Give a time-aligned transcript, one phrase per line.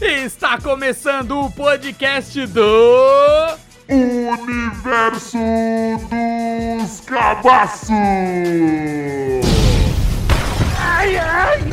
[0.00, 3.58] Está começando o podcast do.
[3.88, 5.36] Universo
[6.08, 7.90] dos Cabaços!
[10.78, 11.69] Ai, ai!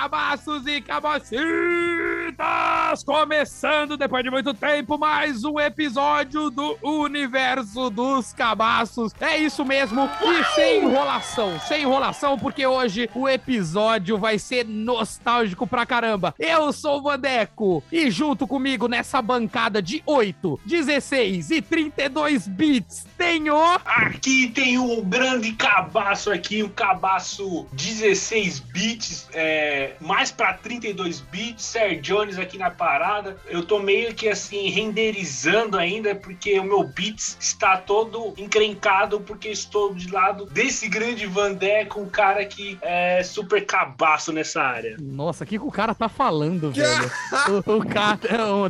[0.00, 1.40] Cabaços e cabacitas!
[3.04, 9.12] Começando depois de muito tempo mais um episódio do Universo dos Cabaços.
[9.20, 15.66] É isso mesmo, e sem enrolação, sem enrolação, porque hoje o episódio vai ser nostálgico
[15.66, 16.34] pra caramba.
[16.38, 23.04] Eu sou o Vandeco e junto comigo nessa bancada de 8, 16 e 32 bits
[23.20, 23.54] tenho.
[23.84, 31.64] Aqui tem um grande cabaço aqui, o cabaço 16 bits, é, mais pra 32 bits,
[31.64, 33.36] Sir Jones aqui na parada.
[33.48, 39.48] Eu tô meio que assim, renderizando ainda, porque o meu bits está todo encrencado, porque
[39.48, 44.96] estou de lado desse grande Vandeco, um cara que é super cabaço nessa área.
[45.00, 47.10] Nossa, o que, que o cara tá falando, velho?
[47.66, 48.18] o, o cara,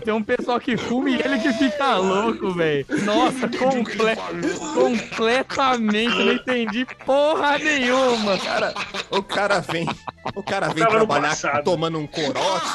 [0.05, 2.87] tem um pessoal que fuma e ele que fica louco, velho.
[3.05, 4.17] Nossa, comple
[4.75, 8.39] completamente, não entendi porra nenhuma.
[8.39, 8.75] cara,
[9.11, 9.87] o cara vem,
[10.35, 12.67] o cara vem Tava trabalhar tomando um corote.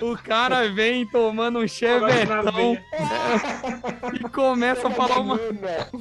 [0.00, 2.78] O cara vem tomando um chevetão
[4.12, 5.40] e começa a falar uma.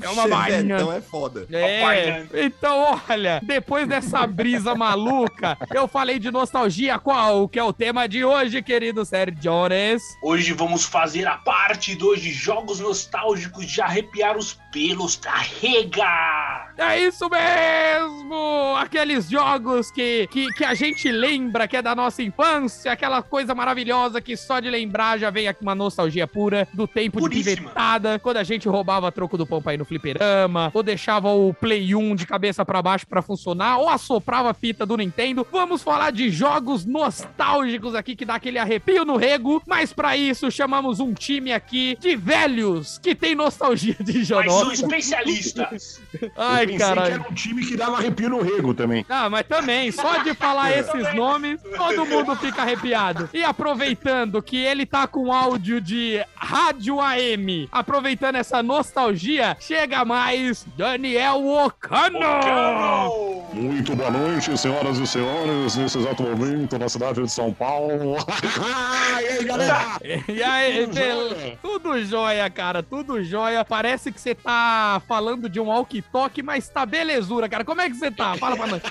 [0.02, 0.76] É uma máquina.
[0.76, 1.48] Então é foda.
[1.52, 7.74] É, então olha, depois dessa brisa maluca, eu falei de nostalgia, qual que é o
[7.74, 10.02] tema de hoje, querido Sérgio Jones?
[10.22, 16.74] Hoje vamos fazer a parte 2 de jogos nostálgicos de arrepiar os pelos da rega.
[16.78, 18.76] É isso mesmo!
[18.78, 23.54] Aqueles jogos que, que, que a gente lembra que é da nossa infância, aquela coisa
[23.56, 27.56] maravilhosa que só de lembrar já vem aqui uma nostalgia pura do tempo de Puríssima.
[27.70, 31.54] pivetada, quando a gente roubava troco do pão pra ir no fliperama, ou deixava o
[31.54, 35.46] Play 1 de cabeça pra baixo pra funcionar, ou assoprava a fita do Nintendo.
[35.52, 40.50] Vamos falar de jogos nostálgicos aqui que dá aquele arrepio no rego, mas pra isso
[40.52, 44.54] chamamos um time aqui de velhos que tem nostalgia de Mas jogos.
[44.54, 46.02] são especialistas.
[46.38, 47.08] Ai, eu pensei caralho.
[47.08, 49.06] que era um time que dava arrepio no rego também.
[49.10, 53.30] Ah, mas também, só de falar esses nomes, todo mundo fica arrepiado.
[53.34, 60.66] E aproveitando que ele tá com áudio de rádio AM, aproveitando essa nostalgia, chega mais
[60.78, 62.20] Daniel Ocano!
[62.20, 63.44] Cano!
[63.54, 68.16] Muito boa noite, senhoras e senhores, nesse exato momento na cidade de São Paulo.
[69.22, 70.00] e aí, galera?
[70.28, 71.58] E aí, Tudo jóia?
[71.62, 73.64] tudo jóia, cara, tudo jóia.
[73.64, 77.64] Parece que você tá falando de um walkie-talkie, mas tá belezura, cara.
[77.64, 78.36] Como é que você tá?
[78.38, 78.82] Fala pra nós.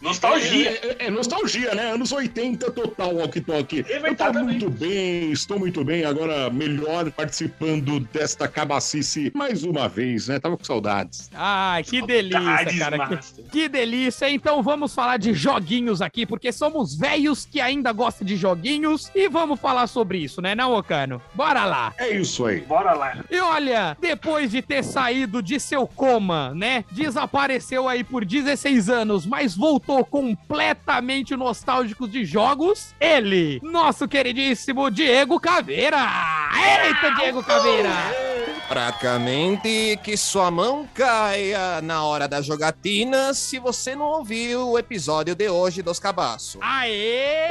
[0.00, 0.57] Nostalgia.
[0.66, 0.70] É,
[1.02, 1.92] é- é nostalgia, né?
[1.92, 3.84] Anos 80 total, walkie talkie.
[3.88, 6.04] É Eu tô muito bem, estou muito bem.
[6.04, 10.38] Agora, melhor participando desta cabacice mais uma vez, né?
[10.38, 11.30] Tava com saudades.
[11.34, 13.08] Ai, que delícia, Saudades, cara.
[13.08, 14.30] Que, que delícia.
[14.30, 19.28] Então vamos falar de joguinhos aqui, porque somos velhos que ainda gostam de joguinhos e
[19.28, 21.20] vamos falar sobre isso, né, não, Ocano?
[21.34, 21.92] Bora lá.
[21.98, 22.60] É isso aí.
[22.60, 23.24] Bora lá.
[23.30, 26.84] E olha, depois de ter saído de seu coma, né?
[26.90, 30.04] Desapareceu aí por 16 anos, mas voltou
[30.48, 32.94] completamente nostálgico de jogos.
[32.98, 35.98] Ele, nosso queridíssimo Diego Caveira.
[36.84, 37.90] Eita, Diego Caveira!
[38.66, 45.34] Praticamente que sua mão caia na hora da jogatina se você não ouviu o episódio
[45.34, 46.60] de hoje dos cabaços.
[46.62, 47.48] Aê!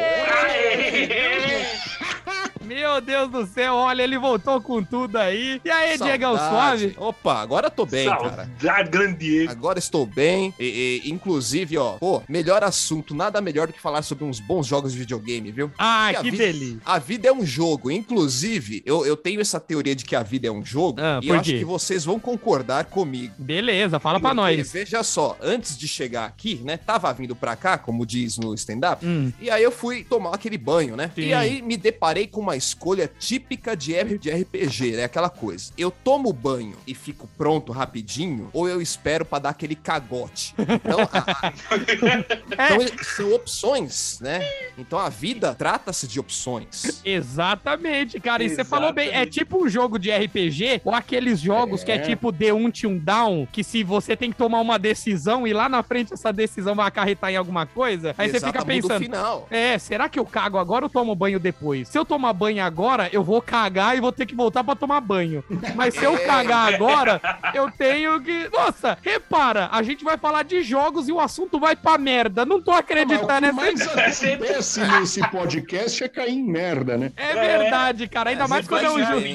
[2.68, 5.62] Meu Deus do céu, olha, ele voltou com tudo aí.
[5.64, 6.22] E aí, Saudade.
[6.50, 6.96] suave?
[6.98, 8.50] Opa, agora tô bem, cara.
[8.60, 9.52] Saudade, grande Diego.
[9.52, 10.54] Agora estou bem.
[10.60, 14.68] E, e, inclusive, ó, pô, melhor assunto, nada melhor do que falar sobre uns bons
[14.68, 15.72] jogos de videogame, viu?
[15.78, 16.82] Ah, que vida- delícia.
[16.86, 17.90] A vida é um jogo.
[17.92, 21.00] Inclusive, eu, eu tenho essa teoria de que a vida é um jogo.
[21.02, 23.34] Ah, e eu acho que vocês vão concordar comigo.
[23.38, 24.72] Beleza, fala pra Porque, nós.
[24.72, 26.78] Veja só, antes de chegar aqui, né?
[26.78, 29.06] Tava vindo pra cá, como diz no stand-up.
[29.06, 31.12] Hum, E aí eu fui tomar aquele banho, né?
[31.16, 31.22] Sim.
[31.22, 35.04] E aí me deparei com uma escolha típica de R- de RPG, né?
[35.06, 35.72] Aquela coisa.
[35.78, 40.54] Eu tomo banho e fico pronto rapidinho, ou eu espero pra dar aquele cagote.
[40.58, 41.54] Então, a- a-
[42.78, 44.42] então, são opções, né?
[44.78, 47.02] Então a vida trata-se de opções.
[47.06, 48.44] exatamente, cara.
[48.44, 49.10] E você falou bem.
[49.10, 52.00] É tipo um jogo de RPG ou aqueles jogos que é É.
[52.00, 55.84] tipo D1 Tune Down, que se você tem que tomar uma decisão e lá na
[55.84, 59.02] frente essa decisão vai acarretar em alguma coisa, aí você fica pensando.
[59.02, 59.48] final.
[59.50, 61.88] É, será que eu cago agora ou tomo banho depois?
[61.90, 64.76] Se eu tomar banho banho agora, eu vou cagar e vou ter que voltar pra
[64.76, 65.44] tomar banho.
[65.76, 67.22] Mas se eu cagar agora,
[67.54, 68.50] eu tenho que.
[68.52, 72.46] Nossa, repara, a gente vai falar de jogos e o assunto vai pra merda.
[72.46, 73.96] Não tô acreditando Mas o que nessa.
[73.96, 77.12] mais acontece nesse podcast é cair em merda, né?
[77.18, 78.30] É verdade, cara.
[78.30, 79.26] Ainda É, mais quando é um jogo.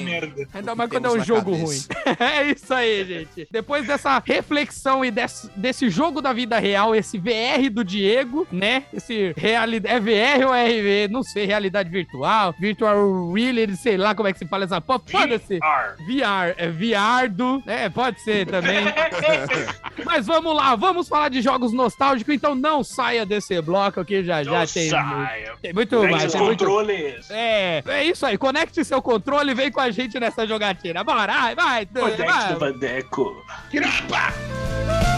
[0.53, 1.77] Ainda mais quando é um jogo ruim.
[2.19, 3.47] é isso aí, gente.
[3.51, 8.83] Depois dessa reflexão e desse, desse jogo da vida real, esse VR do Diego, né?
[8.93, 9.93] Esse realidade.
[9.95, 11.07] É VR ou é RV?
[11.11, 12.95] Não sei, realidade virtual, virtual
[13.33, 15.01] reality, sei lá como é que se fala essa porra.
[15.05, 15.59] Foda-se.
[15.59, 16.53] VR.
[16.57, 17.63] É VR do.
[17.65, 18.85] É, pode ser também.
[20.05, 24.43] Mas vamos lá, vamos falar de jogos nostálgicos, então não saia desse bloco que já
[24.43, 25.53] já Não tem, saia.
[25.61, 26.31] tem muito mais.
[26.31, 26.65] Tem muito...
[26.65, 27.29] controles.
[27.29, 28.37] É, é isso aí.
[28.37, 31.03] Conecte seu controle e vem com a gente nessa jogatina.
[31.03, 31.85] Bora, vai, vai.
[31.85, 32.53] Codex vai.
[32.53, 33.45] do Bandeco.
[33.69, 35.12] Kirapa!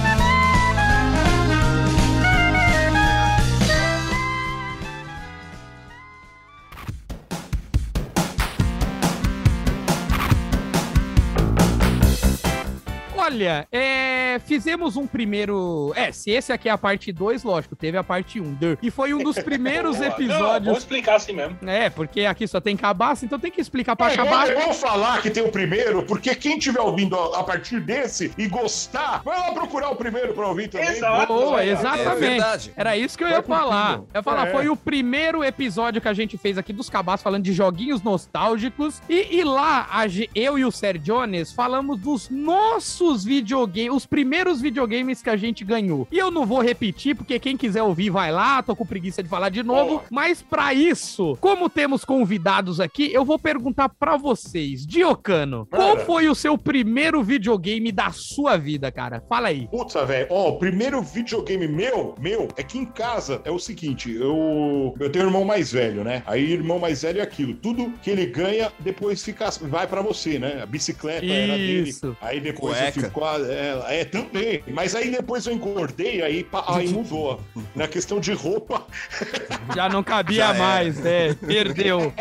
[13.25, 15.91] Olha, é, fizemos um primeiro.
[15.95, 18.43] É, se esse aqui é a parte 2, lógico, teve a parte 1.
[18.43, 20.09] Um, e foi um dos primeiros Boa.
[20.09, 20.77] Não, episódios.
[20.77, 21.57] explicar assim mesmo.
[21.67, 24.49] É, porque aqui só tem cabaço, então tem que explicar pra É, eu, acabar.
[24.49, 28.31] eu vou falar que tem o primeiro, porque quem estiver ouvindo a, a partir desse
[28.37, 30.89] e gostar, vai lá procurar o primeiro pra ouvir também.
[30.89, 31.27] Exato.
[31.33, 32.69] Boa, É exatamente.
[32.69, 32.81] É.
[32.81, 33.93] Era isso que eu Vai ia falar.
[33.97, 34.51] Eu ia falar, É.
[34.51, 39.01] foi o primeiro episódio que a gente fez aqui dos cabaços falando de joguinhos nostálgicos.
[39.09, 40.03] E, e lá, a
[40.35, 45.63] eu e o Sérgio Jones falamos dos nossos videogames, os primeiros videogames que a gente
[45.63, 46.07] ganhou.
[46.11, 49.29] E eu não vou repetir, porque quem quiser ouvir, vai lá, tô com preguiça de
[49.29, 49.89] falar de novo.
[49.89, 50.03] Boa.
[50.09, 54.85] Mas pra isso, como temos convidados aqui, eu vou perguntar pra vocês.
[54.85, 56.05] Diocano, qual Cara.
[56.05, 59.23] foi o seu primeiro videogame da sua vida, cara?
[59.29, 59.67] Fala aí.
[59.67, 60.27] Puta, velho.
[60.29, 65.09] Ó, o primeiro videogame meu, meu, é que em casa é o seguinte, eu, eu
[65.09, 66.23] tenho um irmão mais velho, né?
[66.25, 70.39] Aí irmão mais velho é aquilo, tudo que ele ganha, depois fica, vai pra você,
[70.39, 70.61] né?
[70.61, 71.89] A bicicleta era dele.
[71.89, 72.15] Isso.
[72.21, 73.04] Aí depois Cueca.
[73.23, 73.37] Ah,
[73.89, 74.63] é, é, também.
[74.67, 77.39] Mas aí depois eu engordei, aí, aí mudou.
[77.75, 78.85] Na questão de roupa,
[79.75, 81.33] Já não cabia Já mais, é.
[81.33, 82.13] Perdeu.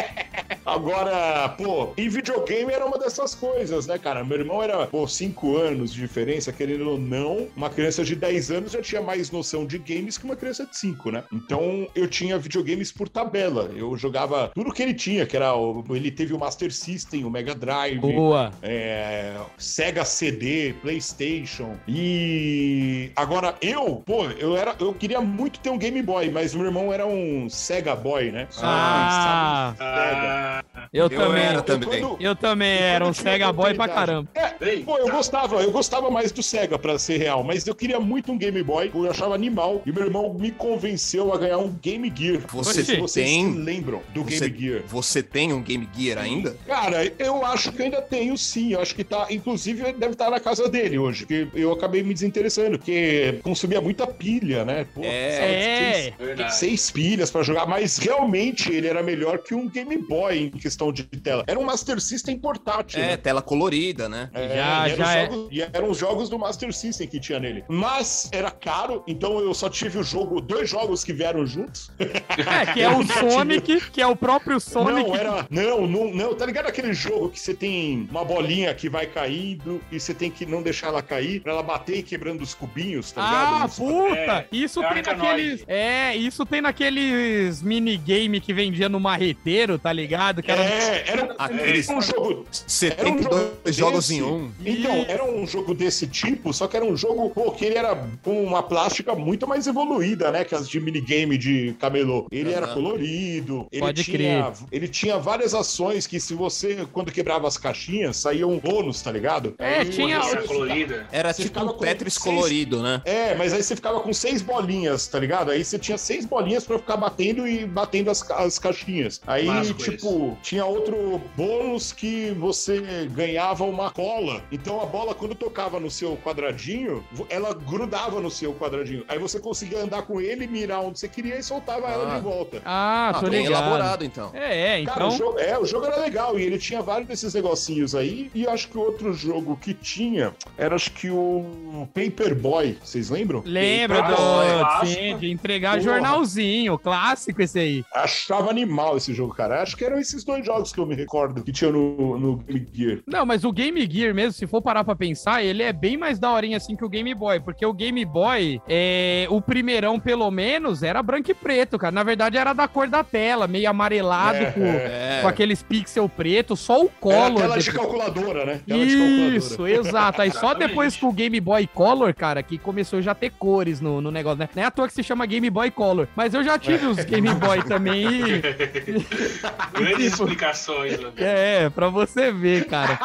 [0.64, 4.24] Agora, pô, e videogame era uma dessas coisas, né, cara?
[4.24, 7.48] Meu irmão era, pô, 5 anos de diferença, querendo ou não.
[7.56, 10.76] Uma criança de 10 anos já tinha mais noção de games que uma criança de
[10.76, 11.24] 5, né?
[11.32, 13.70] Então eu tinha videogames por tabela.
[13.76, 15.54] Eu jogava tudo que ele tinha, que era.
[15.54, 17.98] o- Ele teve o Master System, o Mega Drive.
[18.00, 18.50] Boa.
[18.62, 21.76] é, Sega CD, PlayStation.
[21.88, 26.66] E agora eu, pô, eu era, eu queria muito ter um Game Boy, mas meu
[26.66, 28.46] irmão era um Sega Boy, né?
[28.62, 29.94] Ah, sabe?
[30.00, 30.64] Sega.
[30.92, 31.42] eu, Eu também.
[31.44, 31.88] era Eu, também.
[32.00, 34.28] quando- Eu também era um Sega Boy pra caramba.
[34.34, 38.00] É, pô, eu gostava, eu gostava mais do Sega, pra ser real, mas eu queria
[38.00, 41.70] muito um Game Boy, eu achava animal, e meu irmão me convenceu a ganhar um
[41.70, 42.40] Game Gear.
[42.48, 44.82] Você vocês tem- se lembram do Você, Game Gear.
[44.86, 46.56] você tem um Game Gear ainda?
[46.66, 48.72] Cara, eu acho que ainda tenho sim.
[48.72, 49.26] Eu acho que tá.
[49.30, 51.26] Inclusive, deve estar na casa dele hoje.
[51.26, 52.78] Porque eu acabei me desinteressando.
[52.78, 54.86] Porque consumia muita pilha, né?
[54.94, 56.02] Pô, É.
[56.02, 56.54] seis- Verdade.
[56.56, 60.92] Seis pilhas pra jogar, mas realmente ele era melhor que um Game Boy em questão
[60.92, 61.44] de tela.
[61.46, 63.00] Era um Master System portátil.
[63.00, 63.16] É, né?
[63.16, 64.30] tela colorida, né?
[64.34, 65.26] É, Já- e, eram já os é.
[65.26, 67.64] jogos, e eram os jogos do Master System que tinha nele.
[67.68, 71.90] Mas era caro, então eu só tive o jogo, dois jogos que vieram juntos.
[71.98, 75.08] É, que é o Sonic, que é o próprio Sonic.
[75.08, 75.46] Não, era.
[75.50, 76.34] Não, não, não.
[76.34, 80.30] Tá ligado aquele jogo que você tem uma bolinha que vai caindo e você tem
[80.30, 83.62] que não deixar ela cair pra ela bater e quebrando os cubinhos, tá ligado?
[83.62, 84.14] Ah, Isso- puta!
[84.16, 85.64] É, isso é tem naqueles.
[85.66, 90.42] É, isso tem naqueles minigame que vendia no marreteiro, tá ligado?
[90.42, 90.62] Que era...
[90.64, 92.46] É, era, Aqueles- era um jogo.
[92.50, 94.20] Você Era tem um jogo dois jogos desse.
[94.20, 94.50] em um.
[94.64, 97.96] Então, era um jogo desse tipo, só que era um jogo, pô, que ele era
[98.22, 100.44] com uma plástica muito mais evoluída, né?
[100.44, 102.26] Que as de minigame de camelô.
[102.30, 102.74] Ele era Aham.
[102.74, 108.16] colorido, ele Pode tinha, ele tinha várias ações que se você, quando quebrava as caixinhas,
[108.16, 109.54] saía um bônus, tá ligado?
[109.58, 111.06] É, Aí tinha- ficava- colorida.
[111.12, 113.02] Era Você tipo ficava um Tetris seis- colorido, né?
[113.04, 115.50] É, mas aí você ficava com seis bolinhas, tá ligado?
[115.50, 119.20] Aí você tinha seis bolinhas pra ficar batendo e batendo as, as caixinhas.
[119.26, 124.42] Aí, Máscara tipo, tinha outro bônus que você ganhava uma cola.
[124.50, 129.04] Então a bola, quando tocava no seu quadradinho, ela grudava no seu quadradinho.
[129.08, 132.16] Aí você conseguia andar com ele, mirar onde você queria e soltava ela Ah.
[132.16, 132.62] de volta.
[132.64, 133.62] Ah, Ah, tô bem ligado.
[133.62, 134.30] elaborado, então.
[134.34, 135.08] É, é, Cara, então.
[135.08, 138.30] o jogo, é, o jogo era legal e ele tinha vários desses negocinhos aí.
[138.34, 140.23] E acho que o outro jogo que tinha
[140.56, 142.76] era acho que o Paperboy.
[142.82, 143.42] Vocês lembram?
[143.44, 144.86] Lembra Ah, do.
[144.86, 145.82] Sim, de entregar Porra.
[145.82, 147.84] jornalzinho, clássico esse aí.
[147.94, 149.62] Achava animal esse jogo, cara.
[149.62, 152.66] Acho que eram esses dois jogos que eu me recordo que tinha no, no Game
[152.72, 152.98] Gear.
[153.06, 156.18] Não, mas o Game Gear mesmo, se for parar pra pensar, ele é bem mais
[156.18, 160.82] daorinha assim que o Game Boy, porque o Game Boy, é, o primeirão pelo menos,
[160.82, 161.92] era branco e preto, cara.
[161.92, 165.18] Na verdade era da cor da tela, meio amarelado, É, com, É.
[165.22, 167.38] com aqueles pixel preto, só o Era Color.
[167.38, 168.60] aquela de calculadora, né?
[168.62, 169.36] Aquela de calculadora.
[169.36, 170.13] Isso, exato.
[170.16, 170.68] Aí só Exatamente.
[170.68, 174.10] depois com o Game Boy Color, cara, que começou já a ter cores no, no
[174.10, 174.48] negócio, né?
[174.54, 176.08] Não é à toa que se chama Game Boy Color.
[176.14, 178.42] Mas eu já tive os Game Boy também e...
[179.72, 181.12] Grandes explicações, né?
[181.16, 182.98] É, pra você ver, cara.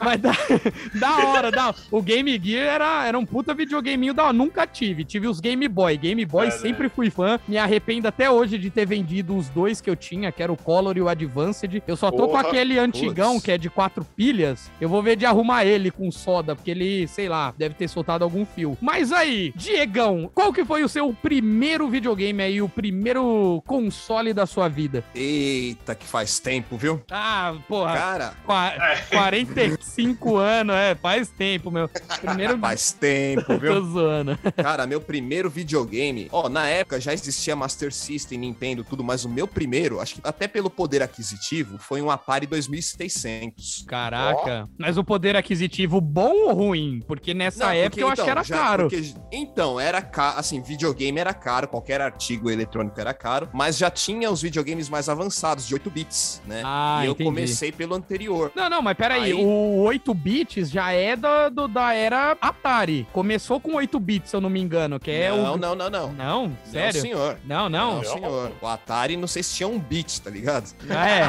[0.00, 0.32] Mas da,
[0.94, 4.32] da hora, da O Game Gear era, era um puta videogameinho da hora.
[4.32, 5.04] Nunca tive.
[5.04, 5.96] Tive os Game Boy.
[5.96, 7.38] Game Boy É, sempre fui fã.
[7.48, 10.56] Me arrependo até hoje de ter vendido os dois que eu tinha, que era o
[10.56, 11.82] Color e o Advanced.
[11.86, 13.44] Eu só tô com Porra, aquele antigão, putz.
[13.44, 14.70] que é de quatro pilhas.
[14.80, 18.22] Eu vou ver de arrumar ele com soda, porque ele, sei lá, deve ter soltado
[18.22, 18.76] algum fio.
[18.80, 24.44] Mas aí, Diegão, qual que foi o seu primeiro videogame aí, o primeiro console da
[24.44, 25.02] sua vida?
[25.14, 27.02] Eita, que faz tempo, viu?
[27.10, 27.94] Ah, porra.
[27.94, 28.74] Cara, Qua-
[29.08, 31.88] 45 anos, é, faz tempo, meu.
[32.20, 33.82] Primeiro faz tempo, tô viu?
[33.82, 34.38] zoando.
[34.56, 39.28] Cara, meu primeiro videogame, ó, na época já existia Master System, Nintendo, tudo, mas o
[39.28, 43.84] meu primeiro, acho que até pelo poder aquisitivo, foi um Atari 2600.
[43.86, 44.68] Caraca.
[44.78, 47.02] Mas o poder aquisitivo bom ou ruim?
[47.06, 48.88] Porque nessa Não, época porque, eu acho então, que era já- caro.
[48.88, 53.90] porque- então, era caro, assim, videogame era caro, qualquer artigo eletrônico era caro, mas já
[53.90, 56.62] tinha os videogames mais avançados, de 8 bits, né?
[56.64, 57.24] Ah, e eu entendi.
[57.28, 58.52] comecei pelo anterior.
[58.54, 63.06] Não, não, mas peraí, Aí- o 8 bits já é da, do- da era Atari.
[63.12, 65.56] Começou com 8 bits, se eu não me engano, que é não, o...
[65.56, 66.12] não, não, não.
[66.12, 66.56] Não?
[66.64, 66.94] Sério?
[66.94, 67.38] Não, senhor.
[67.44, 67.96] Não, não.
[67.96, 68.52] Não, senhor.
[68.60, 70.70] O Atari, não sei se tinha um bit, tá ligado?
[70.88, 71.26] É,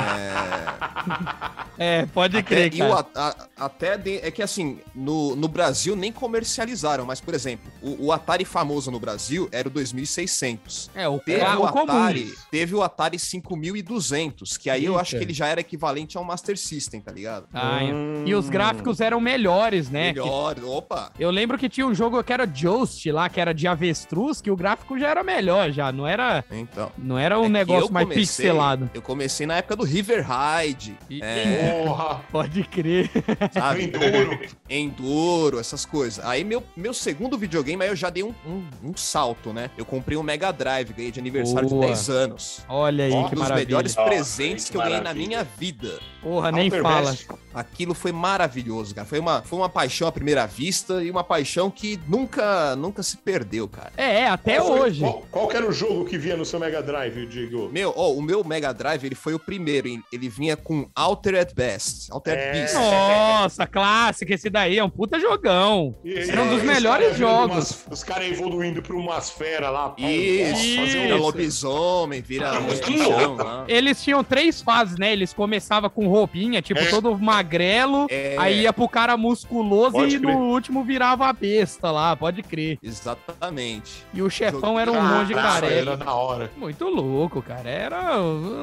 [1.77, 5.48] É, é, pode até, crer, e o a- até de- é que assim, no, no
[5.48, 10.89] Brasil nem comercializaram, mas por exemplo, o, o Atari famoso no Brasil era o 2600.
[10.96, 11.91] É, o, Teve o o comum.
[11.91, 15.17] Atari, teve o Atari 5200, que aí eu acho Eita.
[15.20, 17.48] que ele já era equivalente ao Master System, tá ligado?
[17.53, 17.79] Ah,
[18.25, 20.13] e os gráficos eram melhores, né?
[20.13, 21.12] Que- Melhor, opa.
[21.20, 24.50] Eu lembro que tinha um jogo que era Joust lá, que era de avestruz, que
[24.51, 25.91] o gráfico já era melhor, já.
[25.91, 26.91] Não era, Então.
[26.98, 28.89] não era um É que negócio mais comecei- pixelado.
[28.94, 33.10] Eu comecei na época do River Raid, E- é, Porra, Pode crer.
[33.51, 33.84] sabe?
[33.86, 34.39] Enduro.
[34.77, 36.24] Enduro, essas coisas.
[36.25, 39.69] Aí meu, meu segundo videogame, aí eu já dei um, um, um salto, né?
[39.77, 41.81] Eu comprei um Mega Drive, ganhei de aniversário Boa.
[41.81, 42.60] de 10 anos.
[42.69, 43.65] Olha aí, Ó, que um dos maravilha.
[43.65, 45.27] melhores Nossa, presentes que que eu ganhei na maravilha.
[45.27, 46.00] minha vida.
[46.22, 47.15] Porra, nem fala.
[47.59, 49.07] Aquilo foi maravilhoso, cara.
[49.07, 53.17] Foi uma, foi uma paixão à primeira vista e uma paixão que nunca, nunca se
[53.17, 53.91] perdeu, cara.
[53.97, 54.99] É, é, até Qual foi- hoje.
[54.99, 57.69] Qual, qual que era o jogo que vinha no seu Mega Drive, Diego?
[57.71, 59.87] Meu, ó, o meu Mega Drive, ele foi o primeiro.
[59.87, 60.03] hein?
[60.11, 62.11] Ele vinha com Altered Best.
[62.11, 62.51] Altered É.
[62.51, 62.73] Beast.
[62.75, 65.95] Nossa, clássico, esse daí é um puta jogão.
[66.03, 67.55] E- Esse é um dos os melhores jogos.
[67.55, 69.89] umas- os caras evoluindo pra umas feras lá.
[69.89, 73.65] pau, Isso, fazer um- vira lobisomem, vira lá.
[73.67, 75.11] Eles tinham três fases, né?
[75.11, 76.85] Eles começavam com roupinha, tipo, É.
[76.89, 77.15] todo
[77.47, 78.35] magrelo, É.
[78.37, 80.33] aí ia pro cara musculoso Pode e crer.
[80.35, 82.77] no último virava a besta lá, pode crer.
[82.83, 84.05] Exatamente.
[84.13, 85.97] E o chefão era um monte de Era careca.
[85.97, 86.51] da hora.
[86.57, 87.69] Muito louco, cara.
[87.69, 88.15] Era.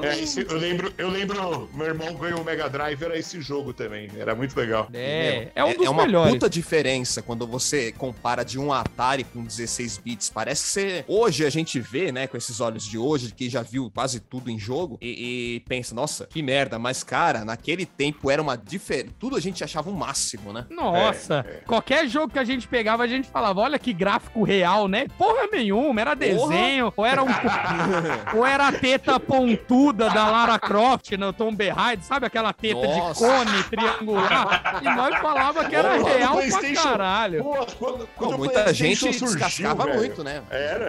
[0.02, 3.72] É, esse- eu lembro, eu lembro, meu irmão ganhou o Mega Drive, era esse jogo
[3.72, 4.08] também.
[4.16, 4.88] Era muito legal.
[4.92, 6.32] É, é um dos é uma melhores.
[6.34, 10.30] puta diferença quando você compara de um Atari com 16 bits.
[10.30, 11.04] Parece que você.
[11.08, 14.50] Hoje a gente vê, né, com esses olhos de hoje, que já viu quase tudo
[14.50, 16.78] em jogo, e, e pensa, nossa, que merda.
[16.78, 19.14] Mas, cara, naquele tempo era uma diferença.
[19.18, 20.66] Tudo a gente achava o máximo, né?
[20.70, 21.60] Nossa, É, é.
[21.66, 25.06] qualquer jogo que a gente pegava, a gente falava, olha que gráfico real, né?
[25.16, 27.28] Porra nenhuma, era desenho, ou era um
[28.36, 33.24] ou era a teta pontuda da Lara Croft no Tomb Raider, sabe aquela teta Nossa.
[33.24, 34.80] de cone triangular?
[34.82, 37.42] E nós falava que era Porra, real pra caralho.
[37.44, 39.98] Pô, quando, quando Pô, muita gente descascava velho.
[39.98, 40.42] muito, né?
[40.50, 40.84] Era,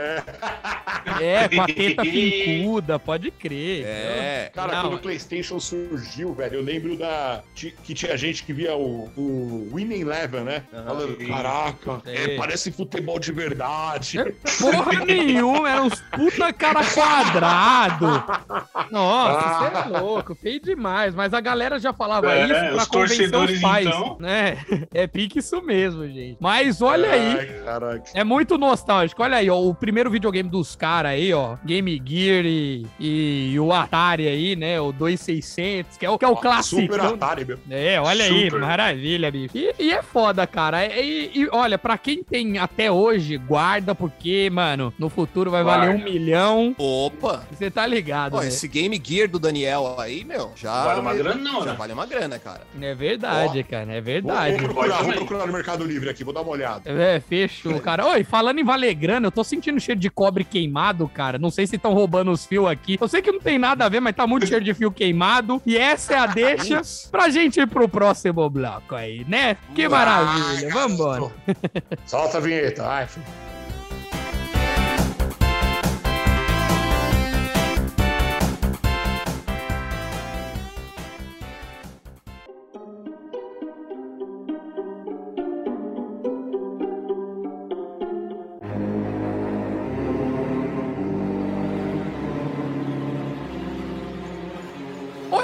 [1.20, 1.44] é.
[1.44, 3.86] É, com a teta pincuda, pode crer.
[3.86, 4.52] É.
[4.54, 4.82] Cara, Não.
[4.84, 9.70] quando o PlayStation surgiu, velho, eu lembro da que tinha gente que via o, o
[9.74, 10.64] Winning Eleven, né?
[10.74, 10.86] Aham.
[10.86, 11.28] Falando, Sim.
[11.28, 12.24] caraca, É.
[12.34, 14.20] é, parece futebol de verdade.
[14.60, 18.06] Porra nenhuma, era uns puta cara quadrado.
[18.92, 21.14] Nossa, você é louco, feio demais.
[21.16, 23.88] Mas a galera já falava É, isso pra os convencer os torcedores, pais.
[23.88, 24.18] então.
[24.20, 24.58] né?
[24.94, 26.38] É pique isso mesmo, gente.
[26.40, 27.38] Mas olha aí.
[27.40, 28.04] Ai, caraca.
[28.14, 29.22] É muito nostálgico.
[29.24, 29.60] Olha aí, ó.
[29.62, 31.58] O primeiro videogame dos caras aí, ó.
[31.66, 34.80] Game Gear e, e o Atari aí, né?
[34.80, 36.82] O 2600, que é o, que é o clássico.
[36.82, 37.55] Super Atari, meu.
[37.66, 37.78] Entendeu?
[37.78, 38.60] É, olha aí, Super.
[38.60, 39.58] maravilha, bicho.
[39.58, 40.86] E, e é foda, cara.
[40.86, 45.88] E, e, olha, pra quem tem até hoje, guarda, porque, mano, no futuro vai Guarda.
[45.88, 46.76] valer um milhão.
[46.78, 47.46] Opa!
[47.52, 48.48] Você tá ligado, né?
[48.48, 50.86] esse Game Gear do Daniel aí, meu, já.
[50.86, 51.78] Vale uma grana, não, Já né?
[51.78, 52.62] vale uma grana, cara.
[52.82, 54.58] É verdade, cara, é verdade.
[54.58, 56.90] vou procurar, vou procurar no Mercado Livre aqui, vou dar uma olhada.
[56.90, 58.06] É, fechou, cara.
[58.08, 61.38] Oi, falando em valer grana, eu tô sentindo cheiro de cobre queimado, cara.
[61.38, 62.98] Não sei se estão roubando os fios aqui.
[63.00, 65.62] Eu sei que não tem nada a ver, mas tá muito cheiro de fio queimado.
[65.66, 66.82] E essa é a deixa
[67.12, 69.58] pra gente ir pro próximo bloco aí, né?
[69.74, 70.70] Que maravilha.
[70.74, 71.32] Vambora.
[72.06, 73.08] Solta a vinheta, vai.
[73.08, 73.26] filho.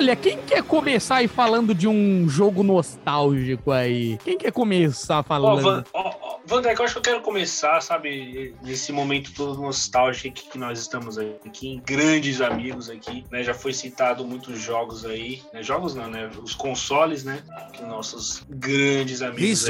[0.02, 4.18] Olha, quem quer começar aí falando de um jogo nostálgico aí?
[4.24, 5.62] Quem quer começar falando?
[5.62, 10.58] Van, ó, Vandré, eu acho que eu quero começar, sabe, nesse momento todo nostálgico que,
[10.58, 13.44] nós estamos aqui, grandes amigos aqui, né?
[13.44, 15.62] Já foi citado muitos jogos aí, né?
[15.62, 16.32] Jogos não, né?
[16.42, 17.44] Os consoles, né?
[17.72, 19.68] Que nossos grandes amigos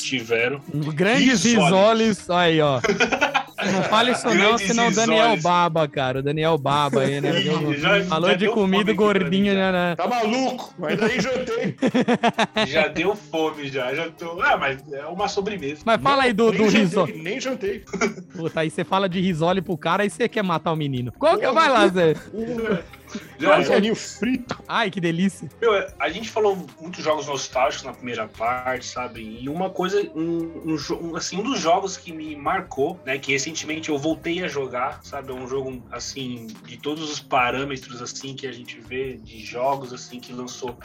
[0.00, 0.62] tiveram.
[0.94, 2.30] Grandes risoles.
[2.30, 2.80] Aí, ó.
[3.72, 5.36] Não fale isso não, Grandes senão o Daniel.
[5.42, 6.18] Baba, cara.
[6.18, 7.32] O Daniel Baba aí, né?
[7.78, 9.96] Já- Falou já de comida gordinha, já, né?
[9.96, 10.74] Tá maluco?
[10.78, 11.76] Mas daí jantei.
[12.66, 13.94] Já deu fome, já.
[13.94, 14.40] Já tô.
[14.40, 15.82] Ah, mas é uma sobremesa.
[15.84, 17.12] Mas fala aí do, nem do risole.
[17.22, 17.84] Nem jantei.
[18.36, 21.12] Puta, aí você fala de risole pro cara e você quer matar o menino.
[21.18, 21.52] Qual que é?
[21.52, 22.14] Vai lá, Zé.
[23.38, 24.62] Já, Risolinho frito.
[24.66, 25.48] Ai, que delícia.
[25.60, 29.20] Meu, a gente falou muitos jogos nostálgicos na primeira parte, sabe?
[29.40, 33.18] E uma coisa, um, um, um, assim, um dos jogos que me marcou, né?
[33.18, 35.30] Que recentemente eu voltei a jogar, sabe?
[35.30, 39.92] É um jogo, assim, de todos os parâmetros, assim, que a gente vê de jogos,
[39.92, 40.76] assim, que lançou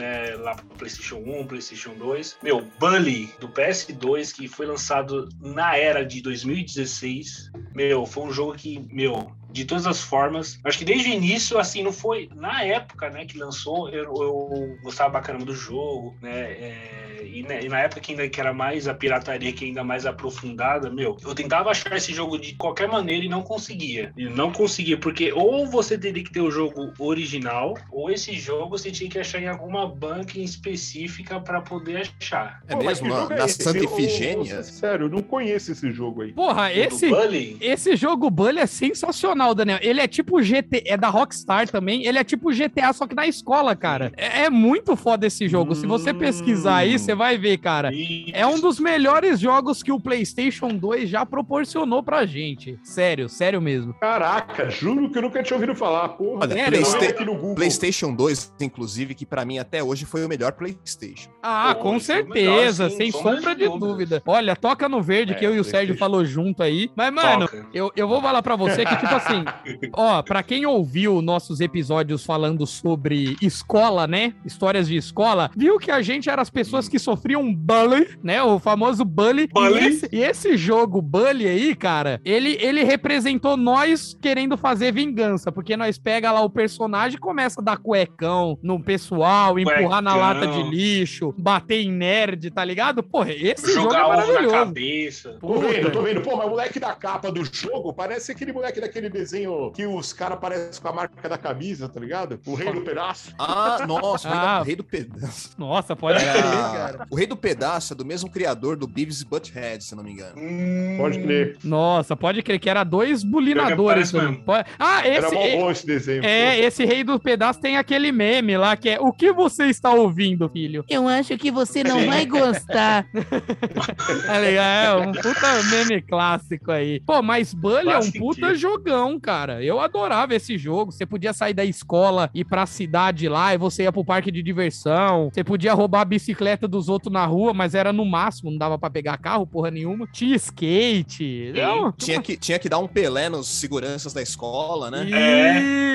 [0.00, 2.38] né, lá pro PlayStation 1, PlayStation 2.
[2.42, 7.50] Meu, Bully do PS2, que foi lançado na era de 2016.
[7.74, 10.58] Meu, foi um jogo que, meu, de todas as formas.
[10.64, 12.28] Acho que desde o início, assim, não foi.
[12.34, 16.52] Na época, né, que lançou, eu, eu gostava caramba do jogo, né?
[16.52, 19.82] é, e, na- e na época que ainda que era mais a pirataria, que ainda
[19.84, 24.12] mais aprofundada, meu, eu tentava achar esse jogo de qualquer maneira e não conseguia.
[24.16, 28.70] E não conseguia, porque ou você teria que ter o jogo original, ou esse jogo
[28.78, 32.62] você tinha que achar em alguma banca específica pra poder achar.
[32.68, 33.08] É Pô, mesmo?
[33.08, 33.48] Na, jogo é?
[33.48, 36.32] Santa eu- Sério, eu não conheço esse jogo aí.
[36.32, 37.08] Porra, esse.
[37.08, 37.56] Bully?
[37.60, 39.78] Esse jogo Bully é sensacional, Daniel.
[39.82, 42.04] Ele é tipo GT, é da Rockstar também.
[42.06, 44.12] Ele é tipo GTA, só que na escola, cara.
[44.16, 45.74] É, é muito foda esse jogo.
[45.74, 46.18] Se você Hum.
[46.18, 47.90] pesquisar aí, você vai ver, cara.
[48.32, 52.78] É um dos melhores jogos que o PlayStation 2 já proporcionou pra gente.
[52.82, 53.94] Sério, sério mesmo.
[53.94, 56.08] Caraca, juro que eu nunca tinha ouvido falar.
[56.10, 56.70] Porra, Olha, Sério?
[56.80, 57.54] Playsta- aqui no Google.
[57.54, 61.30] PlayStation 2, inclusive, que pra mim até hoje foi o melhor PlayStation.
[61.42, 63.80] Ah, Pô, com é certeza, melhor, sim, sem sombra de dúvidas.
[63.88, 64.22] dúvida.
[64.26, 66.90] Olha, toca no verde É, que eu e o Sérgio falou junto aí.
[66.94, 67.66] Mas, mano, Toca.
[67.74, 69.44] eu, eu vou falar pra você que, tipo assim,
[69.94, 74.34] ó, pra quem ouviu nossos episódios falando sobre escola, né?
[74.44, 78.42] Histórias de escola, viu que a gente era as pessoas que sofriam bullying, né?
[78.42, 79.48] O famoso bully.
[79.48, 79.80] Bully.
[79.80, 85.50] E esse, e esse jogo bully aí, cara, ele, ele representou nós querendo fazer vingança,
[85.50, 90.12] porque nós pega lá o personagem e começa a dar cuecão no pessoal, empurrar na
[90.12, 90.16] Cuecão.
[90.28, 93.02] lata de lixo, bater em nerd, tá ligado?
[93.02, 94.54] Porra, esse jogo é Jogar ovo na maravilhoso.
[94.56, 95.36] cabeça.
[95.40, 96.20] Tô vendo, tô vendo.
[96.22, 100.12] Pô, mas o moleque da capa do jogo parece aquele moleque daquele desenho que os
[100.12, 102.38] caras parecem com a marca da camisa, tá ligado?
[102.46, 103.32] O rei do pedaço.
[103.38, 104.58] Ah, nossa, o rei, Ah.
[104.58, 105.50] da- rei do pedaço.
[105.58, 107.06] Nossa, pode crer, Era- cara.
[107.10, 110.12] O rei do pedaço é do mesmo criador do Beavis e Butthead, se não me
[110.12, 110.34] engano.
[110.36, 111.56] Hum, Pode crer.
[111.64, 114.12] Nossa, pode crer que era dois bulinadores.
[114.12, 114.30] Mesmo.
[114.30, 114.38] né?
[114.44, 115.34] Pode- Ah, Era esse.
[115.34, 116.24] mó é- bom esse desenho.
[116.24, 119.92] É, esse rei do pedaço tem aquele meme lá que é o que você está
[119.92, 120.84] ouvindo, filho?
[120.88, 123.06] Eu acho que você não vai gostar.
[124.28, 127.00] é legal, é um puta meme clássico aí.
[127.00, 129.62] Pô, mas Bully é um puta jogão, cara.
[129.62, 130.92] Eu adorava esse jogo.
[130.92, 134.42] Você podia sair da escola, ir pra cidade lá, e você ia pro parque de
[134.42, 135.30] diversão.
[135.32, 138.78] Você podia roubar a bicicleta dos outros na rua, mas era no máximo, não dava
[138.78, 140.08] pra pegar carro, porra nenhuma.
[140.10, 141.52] Tinha skate.
[141.54, 145.06] Não, Tinha que, tinha que dar um Pelé nos seguranças da escola, né?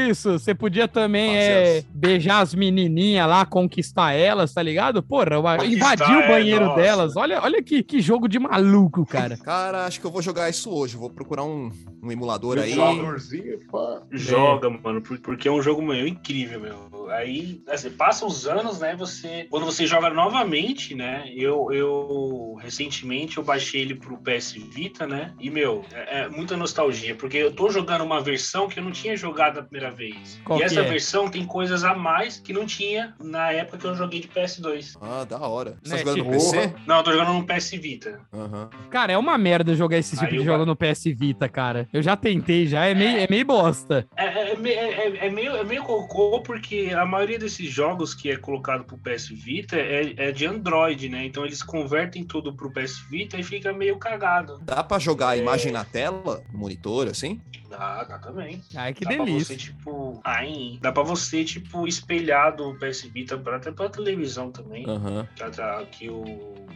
[0.10, 5.02] Isso, você podia também é, beijar as menininhas lá, conquistar elas, tá ligado?
[5.02, 6.82] Porra, invadir o é, banheiro nossa.
[6.82, 7.16] delas.
[7.16, 9.38] Olha, olha que, que jogo de maluco, cara.
[9.38, 10.96] Cara, acho que eu vou jogar isso hoje.
[10.96, 11.72] Eu vou procurar um,
[12.06, 12.72] um emulador aí.
[12.74, 14.02] Emuladorzinho, pá.
[14.12, 17.10] Joga, mano, por- porque é um jogo meu, incrível, meu.
[17.12, 18.96] Aí, assim, passa os anos, né?
[18.96, 19.48] Você.
[19.50, 21.32] Quando você joga novamente, né?
[21.36, 25.34] Eu, eu recentemente eu baixei ele pro PS Vita, né?
[25.40, 28.92] E, meu, é, é muita nostalgia, porque eu tô jogando uma versão que eu não
[28.92, 30.40] tinha jogado a primeira vez.
[30.44, 30.84] Qual e essa é?
[30.84, 34.98] versão tem coisas a mais que não tinha na época que eu joguei de PS2.
[35.02, 35.78] Ah, da hora.
[35.84, 36.74] Você tá Né, jogando tipo- no PC?
[36.88, 38.20] Não, eu tô jogando no PS Vita.
[38.34, 38.70] Aham.
[38.90, 41.88] Cara, é uma merda jogar esse tipo Aí de eu- jogo no PS Vita, cara.
[41.96, 44.06] Eu já tentei, já é meio, é meio bosta.
[44.18, 48.14] É, é- é me- é- é meio, é meio cocô, porque a maioria desses jogos
[48.14, 51.24] que é colocado pro PS Vita é, é de Android, né?
[51.26, 54.60] Então eles convertem tudo pro PS Vita e fica meio cagado.
[54.64, 57.40] Dá pra jogar a imagem na tela, no monitor, assim?
[57.70, 58.62] Dá, dá também.
[58.76, 59.56] Ai, que dá pra delícia.
[59.56, 60.20] você, tipo.
[60.24, 64.86] Ai, dá pra você, tipo, espelhar do PS Vita pra, até pra televisão também.
[64.88, 65.28] Aham.
[65.36, 66.24] Que, a- que o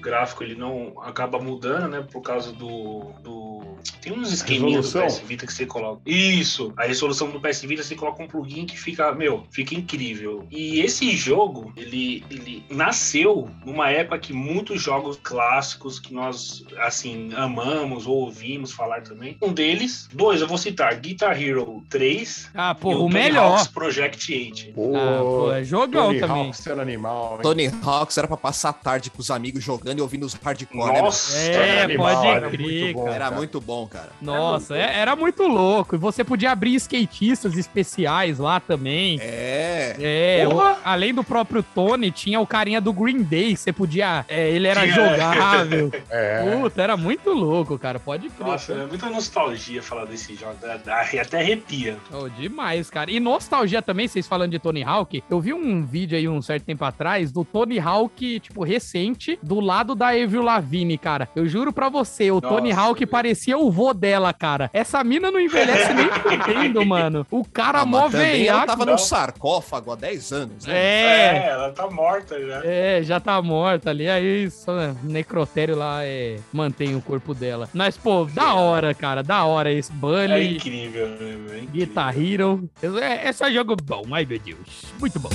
[0.01, 2.01] gráfico ele não acaba mudando, né?
[2.01, 3.11] Por causa do.
[3.21, 3.59] do...
[4.01, 5.01] Tem uns esqueminhas do?
[5.01, 6.01] PS Vita que você coloca.
[6.05, 6.73] Isso!
[6.77, 10.45] A resolução do PS Vita você coloca um plugin que fica, meu, fica incrível.
[10.51, 17.29] E esse jogo, ele, ele nasceu numa época que muitos jogos clássicos que nós, assim,
[17.35, 19.37] amamos ou ouvimos falar também.
[19.41, 23.51] Um deles, dois, eu vou citar: Guitar Hero 3 Ah, e porra, o Tony melhor.
[23.51, 24.73] Hawk's Project 8.
[24.73, 26.45] Pô, Ah, pô, é jogão Tony também.
[26.47, 27.41] Hawk sendo animal, hein?
[27.41, 30.91] Tony Hawks era pra passar a tarde com os amigos jogando e ouvindo os hardcore,
[30.93, 31.01] né?
[31.01, 31.37] Nossa!
[31.37, 33.15] É, animal, pode era crer, muito bom, cara.
[33.15, 33.35] Era cara.
[33.35, 34.09] muito bom, cara.
[34.21, 35.95] Nossa, é- era muito louco.
[35.95, 39.19] E você podia abrir skatistas especiais lá também.
[39.21, 39.95] É.
[39.99, 44.25] É, o- além do próprio Tony, tinha o carinha do Green Day, você podia.
[44.27, 44.93] é, ele era Tinha.
[44.95, 45.91] jogável.
[46.09, 46.43] É.
[46.61, 47.99] Puta, era muito louco, cara.
[47.99, 48.47] Pode crer.
[48.47, 50.55] Nossa, é muita nostalgia falar desse jogo.
[50.77, 51.97] Dá, até arrepia.
[52.11, 53.09] Oh, demais, cara.
[53.11, 56.63] E nostalgia também, vocês falando de Tony Hawk, eu vi um vídeo aí um certo
[56.65, 61.29] tempo atrás do Tony Hawk, tipo, recente, do lado da Avril Lavigne, cara.
[61.35, 64.69] Eu juro pra você, o Nossa, Tony Hawk parecia o vô dela, cara.
[64.73, 67.25] Essa mina não envelhece nem fudendo, mano.
[67.31, 68.93] O cara Ah, mó ela tava não.
[68.93, 70.73] num sarcófago há 10 anos, né?
[70.75, 72.61] É, ela tá morta já.
[72.63, 77.69] É, já tá morta ali, aí né, necrotério lá é, mantém o corpo dela.
[77.73, 81.59] Mas, pô, da hora, cara, da hora esse É Bunny, incrível, né?
[81.63, 81.71] É.
[81.71, 82.69] Guitar Hero.
[83.01, 84.85] É, é só jogo bom, ai meu Deus.
[84.99, 85.29] Muito bom.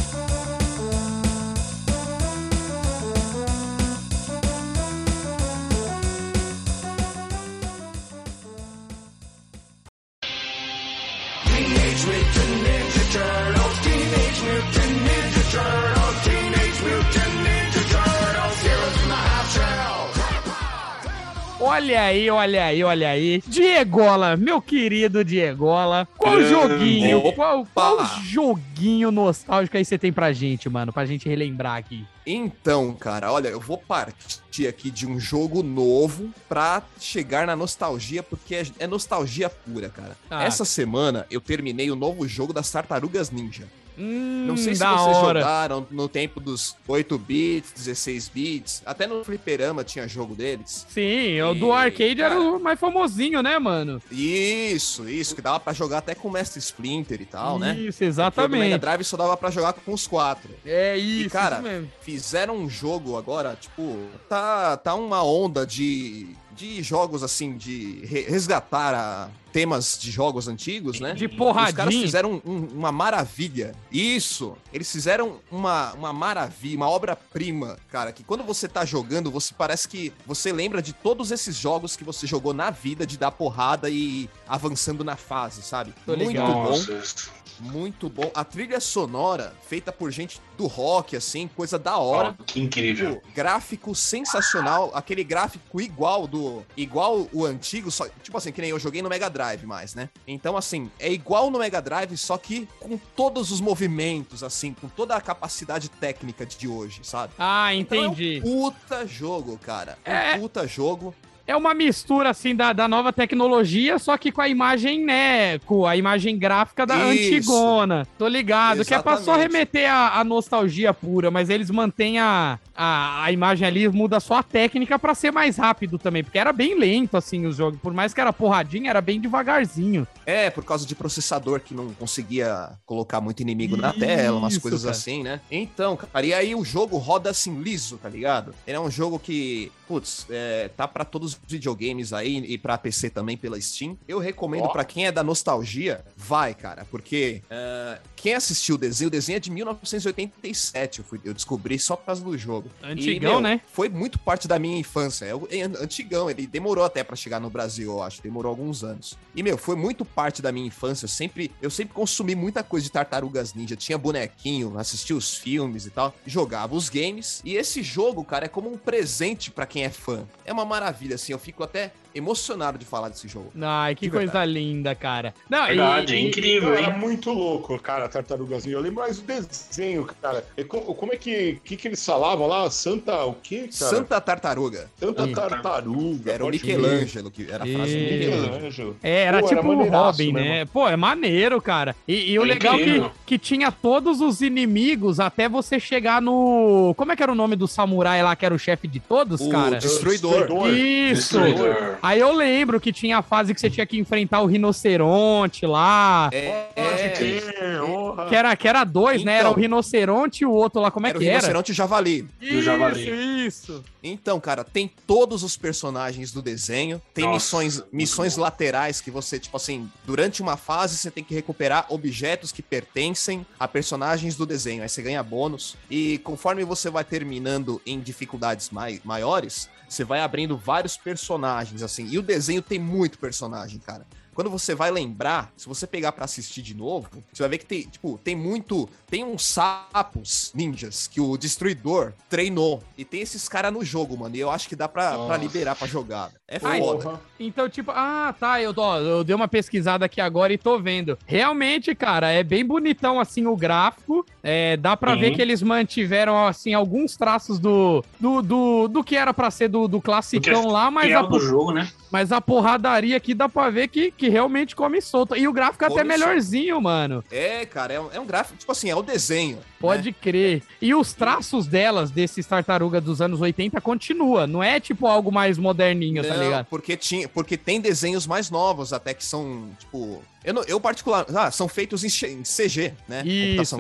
[21.65, 23.43] Olha aí, olha aí, olha aí.
[23.47, 26.07] Diegola, meu querido Diegola.
[26.19, 30.93] Qual joguinho, qual, qual joguinho nostálgico aí você tem pra gente, mano?
[30.93, 32.07] Pra gente relembrar aqui.
[32.27, 38.23] Então, cara, olha, eu vou partir aqui de um jogo novo pra chegar na nostalgia,
[38.23, 40.17] porque é, é nostalgia pura, cara.
[40.31, 40.45] Ah.
[40.45, 43.67] Essa semana eu terminei o novo jogo das Tartarugas Ninja.
[43.99, 45.41] Hum, Não sei se vocês hora.
[45.41, 50.87] jogaram no tempo dos 8 bits, 16 bits, até no fliperama tinha jogo deles.
[50.89, 54.01] Sim, o do E, arcade era cara- o mais famosinho, né, mano?
[54.11, 57.75] Isso, isso, que dava pra jogar até com o Mestre Splinter e tal, né?
[57.79, 58.79] Isso, Porque o Mega exatamente.
[58.79, 60.51] Drive só dava pra jogar com os quatro.
[60.65, 61.89] É isso, cara, isso.
[62.01, 68.23] Fizeram um jogo agora, tipo, tá, tá uma onda de, de jogos assim, de re-
[68.29, 71.15] resgatar a- temas de jogos antigos, né?
[71.15, 72.03] De Os caras porradinha.
[72.03, 73.73] fizeram um- uma maravilha.
[73.91, 74.57] Isso!
[74.73, 79.87] Eles fizeram uma, uma maravilha, uma obra-prima, cara, que quando você tá jogando, você parece
[79.87, 83.89] que você lembra de todos esses jogos que você jogou na vida, de dar porrada
[83.89, 85.95] e avançando na fase, sabe?
[86.05, 86.53] Tô Muito ligado.
[86.53, 86.71] bom.
[86.71, 87.45] Nossa.
[87.61, 88.33] Muito bom.
[88.35, 92.35] A trilha sonora, feita por gente do rock, assim, coisa da hora.
[92.37, 93.23] Ó, que incrível.
[93.33, 96.65] Gráfico sensacional, aquele gráfico igual do.
[96.77, 100.09] igual o antigo, só, tipo assim, que nem eu joguei no Mega Drive mais, né?
[100.27, 104.89] Então, assim, é igual no Mega Drive, só que com todos os movimentos, assim, com
[104.89, 107.33] toda a capacidade técnica de hoje, sabe?
[107.39, 108.39] Ah, Então entendi.
[108.39, 109.99] É um puta jogo, cara.
[110.05, 110.37] É É.
[110.37, 111.15] um puta jogo.
[111.47, 115.87] É uma mistura, assim, da, da nova tecnologia, só que com a imagem, né, com
[115.87, 117.35] a imagem gráfica da Isso.
[117.35, 118.07] antigona.
[118.19, 119.53] Tô ligado, que é pra só Exatamente.
[119.53, 124.37] remeter a, a nostalgia pura, mas eles mantêm a, a, a imagem ali, muda só
[124.37, 127.79] a técnica pra ser mais rápido também, porque era bem lento, assim, os jogos.
[127.79, 130.07] Por mais que era porradinha, era bem devagarzinho.
[130.25, 134.63] É, por causa de processador que não conseguia colocar muito inimigo na tela, umas Isso,
[134.63, 134.93] coisas cara.
[134.93, 135.41] assim, né?
[135.51, 138.55] Então, cara, e aí o jogo roda assim liso, tá ligado?
[138.67, 142.77] Ele é um jogo que, putz, é, tá pra todos os videogames aí e pra
[142.79, 143.97] PC também pela Steam.
[144.09, 144.69] Eu recomendo Ó.
[144.69, 149.37] pra quem é da nostalgia, vai, cara, porque é, quem assistiu o desenho, o desenho
[149.37, 152.69] é de 1987, eu, fui- eu descobri só por causa do jogo.
[152.83, 153.61] Antigão, E, meu, né?
[153.73, 155.25] Foi muito parte da minha infância.
[155.27, 158.23] É, o- é antigão, ele demorou até pra chegar no Brasil, eu acho.
[158.23, 159.17] Demorou alguns anos.
[159.35, 161.05] E, meu, foi muito parte da minha infância.
[161.05, 163.77] Eu sempre, eu sempre consumi muita coisa de tartarugas ninja.
[163.77, 166.15] Tinha bonequinho, assistia os filmes e tal.
[166.27, 167.41] Jogava os games.
[167.45, 170.27] E esse jogo, cara, é como um presente pra quem é fã.
[170.45, 171.33] É uma maravilha, assim.
[171.33, 173.51] Eu fico até emocionado de falar desse jogo.
[173.61, 175.35] Ai, que De coisa linda, cara.
[175.49, 176.99] Não, Verdade, e- é e- incrível, Era hein?
[176.99, 178.77] muito louco, cara, Tartarugas Ninja.
[178.77, 180.45] Eu lembro mais do desenho, cara.
[180.57, 182.71] E co- como é que, que, que eles falavam lá?
[182.71, 183.73] Santa o quê, cara?
[183.73, 184.91] Santa Tartaruga.
[184.99, 185.33] Santa Ih.
[185.33, 186.33] Tartaruga.
[186.33, 186.51] Era o.
[186.51, 188.27] Michelangelo, que era a frase do Ih.
[188.27, 188.97] Michelangelo.
[189.03, 190.43] É, era Pô, tipo era o Robin, né?
[190.43, 190.67] mesmo.
[190.73, 191.95] Pô, é maneiro, cara.
[192.07, 193.11] E, e o É legal que, incrível.
[193.27, 196.95] que tinha todos os inimigos até você chegar no.
[196.97, 199.41] Como é que era o nome do samurai lá, que era o chefe de todos,
[199.41, 199.79] O cara?
[199.79, 200.69] Destruidor.
[200.69, 201.39] Isso!
[201.41, 201.97] Destruidor.
[202.05, 206.29] Aí eu lembro que tinha a fase que você tinha que enfrentar o rinoceronte lá.
[206.33, 208.27] É, Pode é, crer, porra.
[208.27, 209.39] Que era, que era dois, né?
[209.39, 209.63] Era o Então.
[209.63, 211.39] rinoceronte e o outro lá, como é era o que era?
[211.39, 212.29] rinoceronte e o javali.
[212.41, 213.03] E o javali.
[213.47, 213.85] Isso, isso.
[214.03, 219.39] Então, cara, tem todos os personagens do desenho, tem Nossa, missões, missões laterais que você,
[219.39, 224.45] tipo assim, durante uma fase você tem que recuperar objetos que pertencem a personagens do
[224.45, 230.05] desenho, aí você ganha bônus, e conforme você vai terminando em dificuldades mai maiores, você
[230.05, 234.07] vai abrindo vários personagens, assim, e o desenho tem muito personagem, cara.
[234.35, 237.67] Quando você vai lembrar, se você pegar pra assistir de novo, você vai ver que
[237.67, 238.89] tem, tipo, tem muito.
[239.09, 242.83] Tem uns sapos ninjas que o destruidor treinou.
[242.99, 244.35] E tem esses caras no jogo, mano.
[244.35, 245.37] E eu acho que dá Nossa.
[245.37, 246.33] liberar pra jogar.
[246.47, 247.03] É Ai, foda.
[247.03, 247.21] Porra.
[247.41, 251.19] Então, tipo, ah, tá, eu, ó, eu dei uma pesquisada aqui agora e tô vendo.
[251.27, 254.25] Realmente, cara, é bem bonitão, assim, o gráfico.
[254.43, 255.21] É, dá pra Sim.
[255.21, 259.69] ver que eles mantiveram, assim, alguns traços do, do, do, do que era pra ser
[259.69, 261.89] do, do classicão lá, mas a, do jogo, né?
[262.15, 265.35] mas a porradaria aqui dá pra ver que, que realmente come solto.
[265.35, 267.25] E o gráfico é até melhorzinho, mano.
[267.31, 269.59] É, cara, é um, é um gráfico, tipo assim, é o desenho.
[269.81, 270.17] Pode né?
[270.21, 270.63] crer.
[270.81, 274.47] E os traços delas, desses tartarugas dos anos 80, continua.
[274.47, 276.67] Não é tipo algo mais moderninho, tá ligado?
[276.67, 280.23] Porque, tinha, porque tem desenhos mais novos, até que são, tipo.
[280.45, 281.27] Eu, não- eu particular.
[281.35, 282.09] Ah, são feitos em,
[282.43, 283.23] CG, né?
[283.25, 283.77] Isso,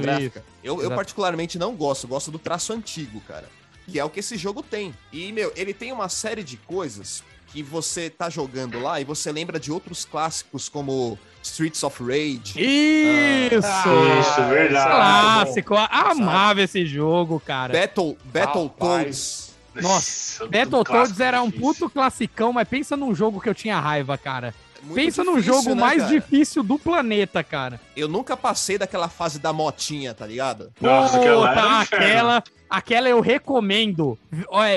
[0.62, 0.94] Eu, eu Exato.
[0.96, 3.48] particularmente não gosto, gosto do traço antigo, cara.
[3.86, 4.94] Que é o que esse jogo tem.
[5.12, 9.30] E, meu, ele tem uma série de coisas que você tá jogando lá e você
[9.30, 12.54] lembra de outros clássicos como Streets of Rage.
[12.58, 13.64] Isso!
[13.66, 14.90] Ah, Isso, verdade.
[14.90, 15.74] Clássico.
[15.76, 17.72] Amava esse jogo, cara.
[17.72, 18.32] Battle, Rapaz.
[18.32, 19.53] Battletoads.
[19.82, 21.66] Nossa, do Battletoads era um difícil.
[21.66, 24.54] puto classicão, mas pensa num jogo que eu tinha raiva, cara.
[24.82, 26.12] Muito pensa num difícil, jogo né, mais cara?
[26.14, 27.80] difícil do planeta, cara.
[27.96, 30.70] Eu nunca passei daquela fase da motinha, tá ligado?
[30.80, 32.04] Nossa, aquela era um inferno.
[32.06, 32.44] aquela,
[32.76, 34.18] aquela eu recomendo.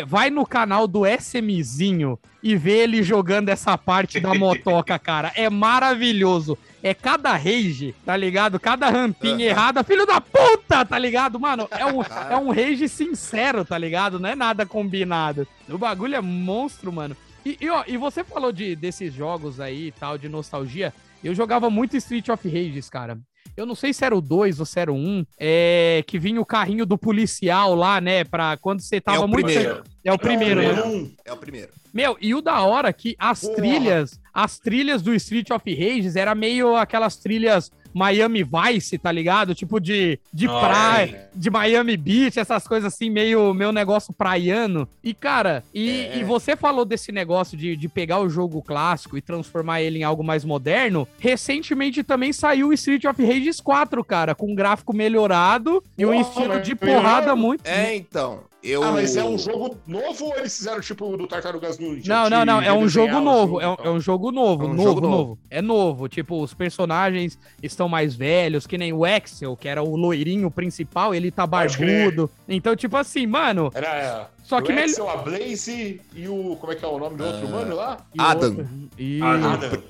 [0.08, 5.32] Vai no canal do SMzinho e vê ele jogando essa parte da motoca, cara.
[5.36, 6.58] É maravilhoso.
[6.82, 8.60] É cada rage, tá ligado?
[8.60, 9.84] Cada rampinha errada.
[9.84, 11.40] Filho da puta, tá ligado?
[11.40, 14.20] Mano, é um, é um rage sincero, tá ligado?
[14.20, 15.48] Não é nada combinado.
[15.68, 17.18] O bagulho é monstro, mano.
[17.46, 20.94] E, e, ó, e você falou de, desses jogos aí e tal, de nostalgia.
[21.24, 23.18] Eu jogava muito Street of Rages, cara.
[23.58, 26.40] Eu não sei se era o 2 ou se era o 1, é, que vinha
[26.40, 28.24] o carrinho do policial lá, né?
[28.24, 29.46] Pra quando você tava É o muito.
[29.46, 29.84] primeiro.
[30.04, 30.84] É o primeiro, né?
[30.84, 31.12] Um.
[31.26, 31.70] É o primeiro.
[31.92, 33.56] Meu, e o da hora que as Porra.
[33.56, 39.54] trilhas, as trilhas do Street of Rages era meio aquelas trilhas Miami Vice, tá ligado?
[39.56, 44.88] Tipo de, de Ah, praia, de Miami Beach, essas coisas assim, meio meu negócio praiano.
[45.04, 46.18] E, cara, e, É.
[46.20, 50.04] e você falou desse negócio de, de pegar o jogo clássico e transformar ele em
[50.04, 51.08] algo mais moderno.
[51.20, 56.10] Recentemente também saiu o Street of Rages 4, cara, com um gráfico melhorado e um
[56.12, 57.66] Porra, estilo de porrada muito.
[57.66, 58.42] É, então.
[58.68, 58.84] Eu...
[58.84, 62.14] Ah, mas é um jogo novo ou eles fizeram tipo do Tartarugas Ninja?
[62.14, 62.62] Não, não, não.
[62.62, 63.62] É um jogo novo.
[63.62, 63.88] É um, jogo?
[63.88, 64.64] é um jogo novo.
[64.64, 65.40] É um novo, jogo novo, novo.
[65.50, 66.10] É novo.
[66.10, 71.16] Tipo, os personagens estão mais velhos, que nem o Axel, que era o loirinho principal,
[71.16, 72.30] ele tá barbudo.
[72.46, 73.72] Então, tipo assim, mano.
[73.74, 74.90] Era Só o que melhor.
[74.90, 76.58] Axel, a Blaze e o...
[76.60, 78.06] Como é que é o nome do outro mano lá?
[78.18, 78.68] Adam.
[78.98, 79.54] Isso, Adam.
[79.54, 79.84] Adam,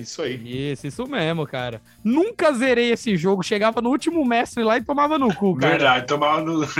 [0.00, 0.72] isso aí.
[0.72, 1.80] isso, isso mesmo, cara.
[2.02, 3.42] Nunca zerei esse jogo.
[3.42, 5.70] Chegava no último mestre lá e tomava no cu, cara.
[5.72, 6.64] Verdade, tomava no.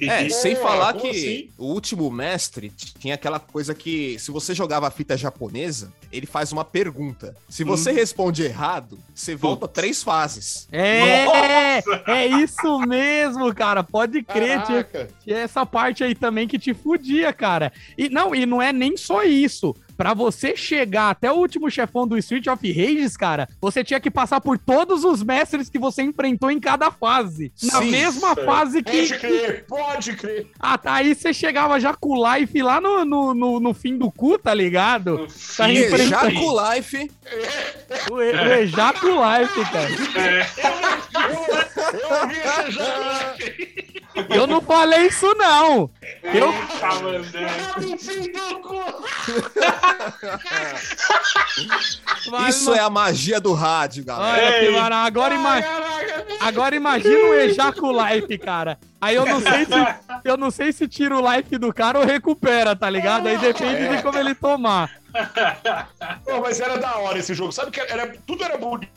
[0.00, 1.48] É, sem Porra, falar que assim?
[1.58, 6.52] o último mestre tinha aquela coisa que, se você jogava a fita japonesa, ele faz
[6.52, 7.34] uma pergunta.
[7.48, 7.94] Se você Hum.
[7.94, 10.68] responde errado, você volta três fases.
[10.72, 13.82] É, é isso mesmo, cara.
[13.82, 14.86] Pode crer, tinha,
[15.22, 17.72] tinha essa parte aí também que te fudia, cara.
[17.96, 19.74] E não, e não é nem só isso.
[19.96, 24.10] Pra você chegar até o último chefão do Street of Rages, cara, você tinha que
[24.10, 27.52] passar por todos os mestres que você enfrentou em cada fase.
[27.62, 29.08] Na Sim, mesma fase que.
[29.08, 30.46] Pode crer, pode crer.
[30.58, 33.96] Ah, tá, aí você chegava já com o life lá no, no, no, no fim
[33.96, 35.26] do cu, tá ligado?
[35.56, 37.10] Tá Sim, enfrentando- Jaco Life,
[38.10, 38.32] O, e-
[39.10, 39.90] o Life, cara.
[41.92, 43.83] Eu ouvi esse já.
[44.28, 45.90] Eu não falei isso, não.
[46.22, 46.54] Eu,
[52.48, 54.84] Isso é a magia do rádio, galera.
[54.84, 55.54] Olha, agora, ima...
[56.40, 58.78] agora imagina um ejaculife, cara.
[59.00, 59.72] Aí eu não sei se
[60.24, 63.26] eu não sei se tira o life do cara ou recupera, tá ligado?
[63.26, 64.90] Aí depende de como ele tomar.
[66.24, 67.52] Pô, mas era da hora esse jogo.
[67.52, 68.90] Sabe que era, tudo era bonito,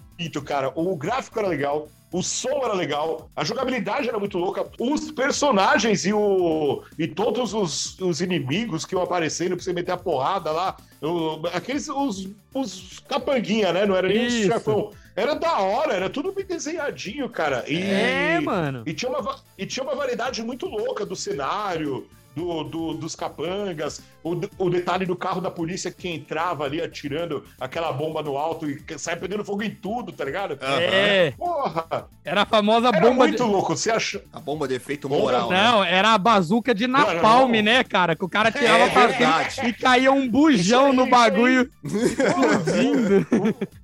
[0.43, 0.71] cara.
[0.75, 6.06] O gráfico era legal, o som era legal, a jogabilidade era muito louca, os personagens
[6.06, 10.51] e, o, e todos os, os inimigos que iam aparecendo pra você meter a porrada
[10.51, 10.77] lá.
[11.01, 13.86] o- aqueles, os, os capanguinha, né?
[13.86, 14.47] Não era nem Isso.
[14.47, 14.91] os chefão.
[15.15, 17.63] Era da hora, era tudo bem desenhadinho, cara.
[17.67, 18.84] E, É, mano.
[18.86, 23.99] E tinha, uma, e tinha uma variedade muito louca do cenário, do, do- dos capangas,
[24.33, 28.69] o, o detalhe do carro da polícia que entrava ali atirando aquela bomba no alto
[28.69, 30.57] e saia pegando fogo em tudo, tá ligado?
[30.61, 32.07] É, Porra!
[32.23, 33.49] era a famosa Era bomba muito de...
[33.49, 33.75] louco.
[33.75, 34.21] Você acha.
[34.33, 35.63] A bomba de efeito Bomba- moral, né?
[35.63, 37.61] Não, era a bazuca de napalm, não.
[37.63, 38.15] né, cara?
[38.15, 41.71] Que o cara tirava É pra e caía um bujão Isso aí, no isso bagulho
[41.83, 43.27] explodindo.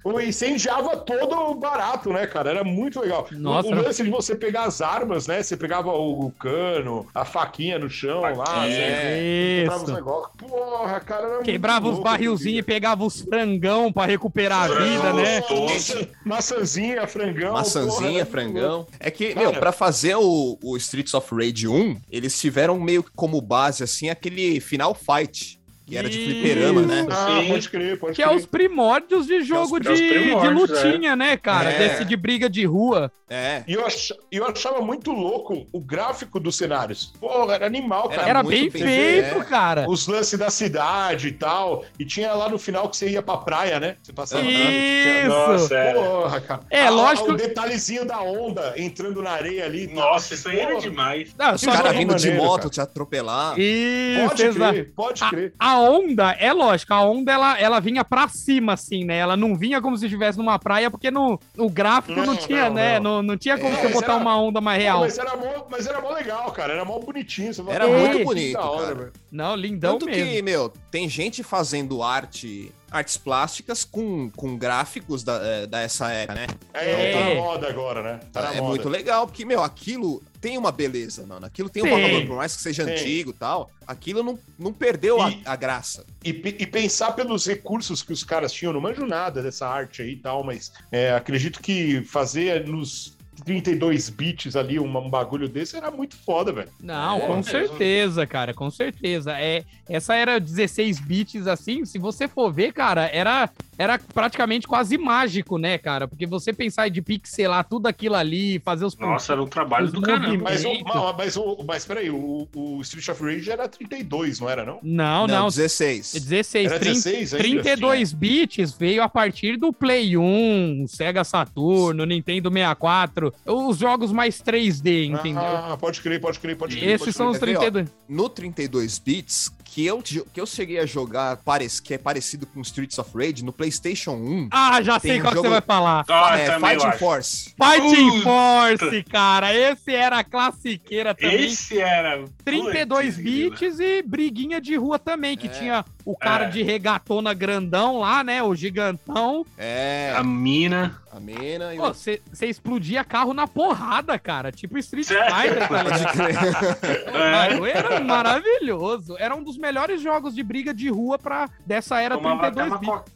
[0.03, 2.49] O incendiava todo barato, né, cara?
[2.49, 3.27] Era muito legal.
[3.32, 3.69] Nossa.
[3.69, 5.41] O, o lance de você pegar as armas, né?
[5.41, 8.62] Você pegava o, o cano, a faquinha no chão lá.
[8.67, 9.62] Né?
[9.62, 9.93] Quebrava os Isso.
[9.93, 10.33] negócios.
[10.38, 15.41] Porra, cara, Quebrava os barrilzinhos e pegava os frangão pra recuperar a vida, né?
[15.41, 16.08] Gostoso.
[16.26, 17.54] Maçãzinha, frangão.
[17.54, 18.88] Maçãzinha, porra, frangão.
[19.00, 19.52] É que, Cara.
[19.52, 23.84] meu, pra fazer o, o Streets of Rage 1, eles tiveram meio que como base,
[23.84, 26.30] assim, aquele Final Fight, que era de Isso.
[26.30, 27.06] fliperama, né?
[27.10, 27.48] Ah, Sim.
[27.50, 28.38] pode crer, pode Que é crer.
[28.38, 31.72] os primórdios de jogo é os de, de primórdios, lutinha, né, cara?
[31.72, 31.78] É.
[31.78, 33.12] Desse de briga de rua.
[33.30, 33.63] É.
[33.67, 37.13] E eu, ach- eu achava muito louco o gráfico dos cenários.
[37.19, 38.30] Porra, era animal, Era cara.
[38.30, 39.43] Era muito bem feito, feito, é.
[39.46, 39.89] cara.
[39.89, 41.84] Os lances da cidade e tal.
[41.98, 43.96] E tinha lá no final que você ia pra praia, né?
[44.04, 45.28] Você passava Isso.
[45.30, 46.00] Nossa, era.
[46.00, 46.62] Porra, cara.
[46.69, 49.88] É, Ah, lógico- O detalhezinho da onda entrando na areia ali.
[49.88, 51.34] Nossa, isso aí era demais.
[51.38, 52.69] Não, Os só caras que vindo de maneiro, moto cara.
[52.69, 53.56] te atropelar.
[53.60, 55.54] Isso, Pode crer, pode A, crer.
[55.74, 59.18] A onda, é lógico, a onda ela, ela vinha pra cima, assim, né?
[59.18, 62.66] Ela não vinha como se estivesse numa praia, porque no, no gráfico não, Não, tinha,
[62.66, 63.00] não, né?
[63.00, 63.14] não.
[63.16, 65.02] Não, não tinha como É, você botar era- uma onda mais real.
[65.02, 66.74] Mas, era mó, mas era mó legal, cara.
[66.74, 67.52] Era mó bonitinho.
[67.70, 69.14] Era "Pô, muito bonito, hora, cara." velho.
[69.32, 70.32] Não, lindão Tanto mesmo.
[70.32, 76.34] que, meu, tem gente fazendo arte, artes plásticas com, com gráficos da, é, dessa era,
[76.36, 76.47] né?
[76.73, 77.12] É, É.
[77.13, 78.19] tá na moda agora, né?
[78.32, 78.67] Tá na é moda.
[78.69, 81.45] muito legal, porque, meu, aquilo tem uma beleza, mano.
[81.45, 82.93] Aquilo tem um valor, por mais que seja Tem.
[82.93, 83.71] antigo e tal.
[83.88, 86.06] Aquilo não, não perdeu a- E- a, graça.
[86.23, 90.12] E, e pensar pelos recursos que os caras tinham, não manjo nada dessa arte aí
[90.12, 95.91] e tal, mas é, acredito que fazer nos 32 bits ali um, bagulho desse era
[95.91, 96.69] muito foda, velho.
[96.82, 97.43] Não, É, com mesmo.
[97.43, 99.34] certeza, cara, com certeza.
[99.39, 104.98] É, essa era 16 bits, assim, se você for ver, cara, era, era praticamente quase
[104.98, 106.08] mágico, né, cara?
[106.08, 108.96] Porque você pensar de pixelar tudo aquilo ali, fazer os...
[108.98, 110.43] Nossa, era um trabalho do caramba.
[110.43, 114.50] Mas, o, mas, mas, o, mas peraí, o, o Street of Rage era 32, não
[114.50, 114.80] era não?
[114.82, 116.13] Não, não, 16.
[116.13, 117.43] 16, Era 30, 16 ainda?
[117.63, 124.42] 32 bits veio a partir do Play 1, Sega Saturno, Nintendo 64, os jogos mais
[124.42, 125.42] 3D, entendeu?
[125.42, 126.90] Ah, pode crer, pode crer, pode crer.
[126.90, 127.60] Esses pode são os Quer ver, ó?
[127.62, 127.88] 32.
[128.10, 132.62] No 32 bits, que eu, que eu cheguei a jogar, parec- que é parecido com
[132.62, 136.06] Streets of Rage, no PlayStation 1, Ah, já sei qual que jogo- você vai falar.
[136.08, 136.98] Ah, é Fighting.
[137.00, 137.54] Force.
[137.60, 138.22] Fighting.
[138.22, 139.54] Force, cara.
[139.54, 141.46] Esse era a classiqueira também.
[141.46, 142.24] Esse era.
[142.46, 145.50] 32 Putz, bits e briguinha de rua também, que É.
[145.50, 146.50] tinha o cara É.
[146.50, 148.44] de regatona grandão lá, né?
[148.44, 149.44] O gigantão.
[149.58, 151.02] É, A mina.
[151.15, 151.93] A mina e Pô, o...
[151.93, 154.52] você explodia carro na porrada, cara.
[154.52, 155.08] Tipo Street?
[155.08, 156.76] Fighter, tá Pode ligado?
[156.80, 157.08] crer.
[157.10, 157.12] O
[157.52, 159.15] bagulho Era maravilhoso.
[159.19, 162.82] Era um dos melhores jogos de briga de rua pra dessa era Tomava até 32
[162.89, 163.13] uma bits.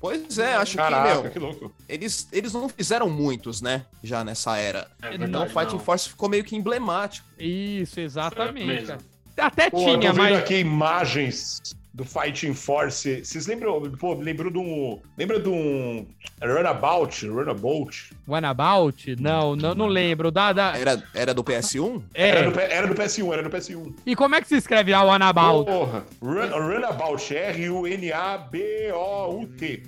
[0.00, 1.72] Pois é, acho Caraca, que, meu, que louco.
[1.88, 3.84] eles, eles não fizeram muitos, né?
[4.02, 4.86] Já nessa era.
[5.02, 5.84] É Então, Então, verdade, Fighting não.
[5.84, 7.26] Force ficou meio que emblemático.
[7.38, 9.00] Isso, É exatamente, cara.
[9.38, 10.38] Até Pô, eu tinha, tô vendo mas.
[10.38, 11.60] aqui imagens
[11.96, 13.24] do Fighting Force.
[13.24, 13.80] Vocês lembram?
[13.92, 15.00] Pô, lembrou de um.
[15.16, 16.06] Lembra de um.
[16.42, 17.26] Runabout?
[17.26, 18.10] Runabout?
[18.28, 19.16] Runabout?
[19.18, 20.30] Não, não, não lembro.
[20.30, 20.76] Da, da...
[20.76, 22.02] Era, era do PS1?
[22.12, 22.42] Era, É.
[22.44, 23.94] do, P- era do PS1, era do PS1.
[24.04, 25.64] E como é que se escreve a Runabout?
[25.64, 26.04] Porra.
[26.20, 27.34] Run, Runabout.
[28.66, 29.82] R-U-N-A-B-O-U-T.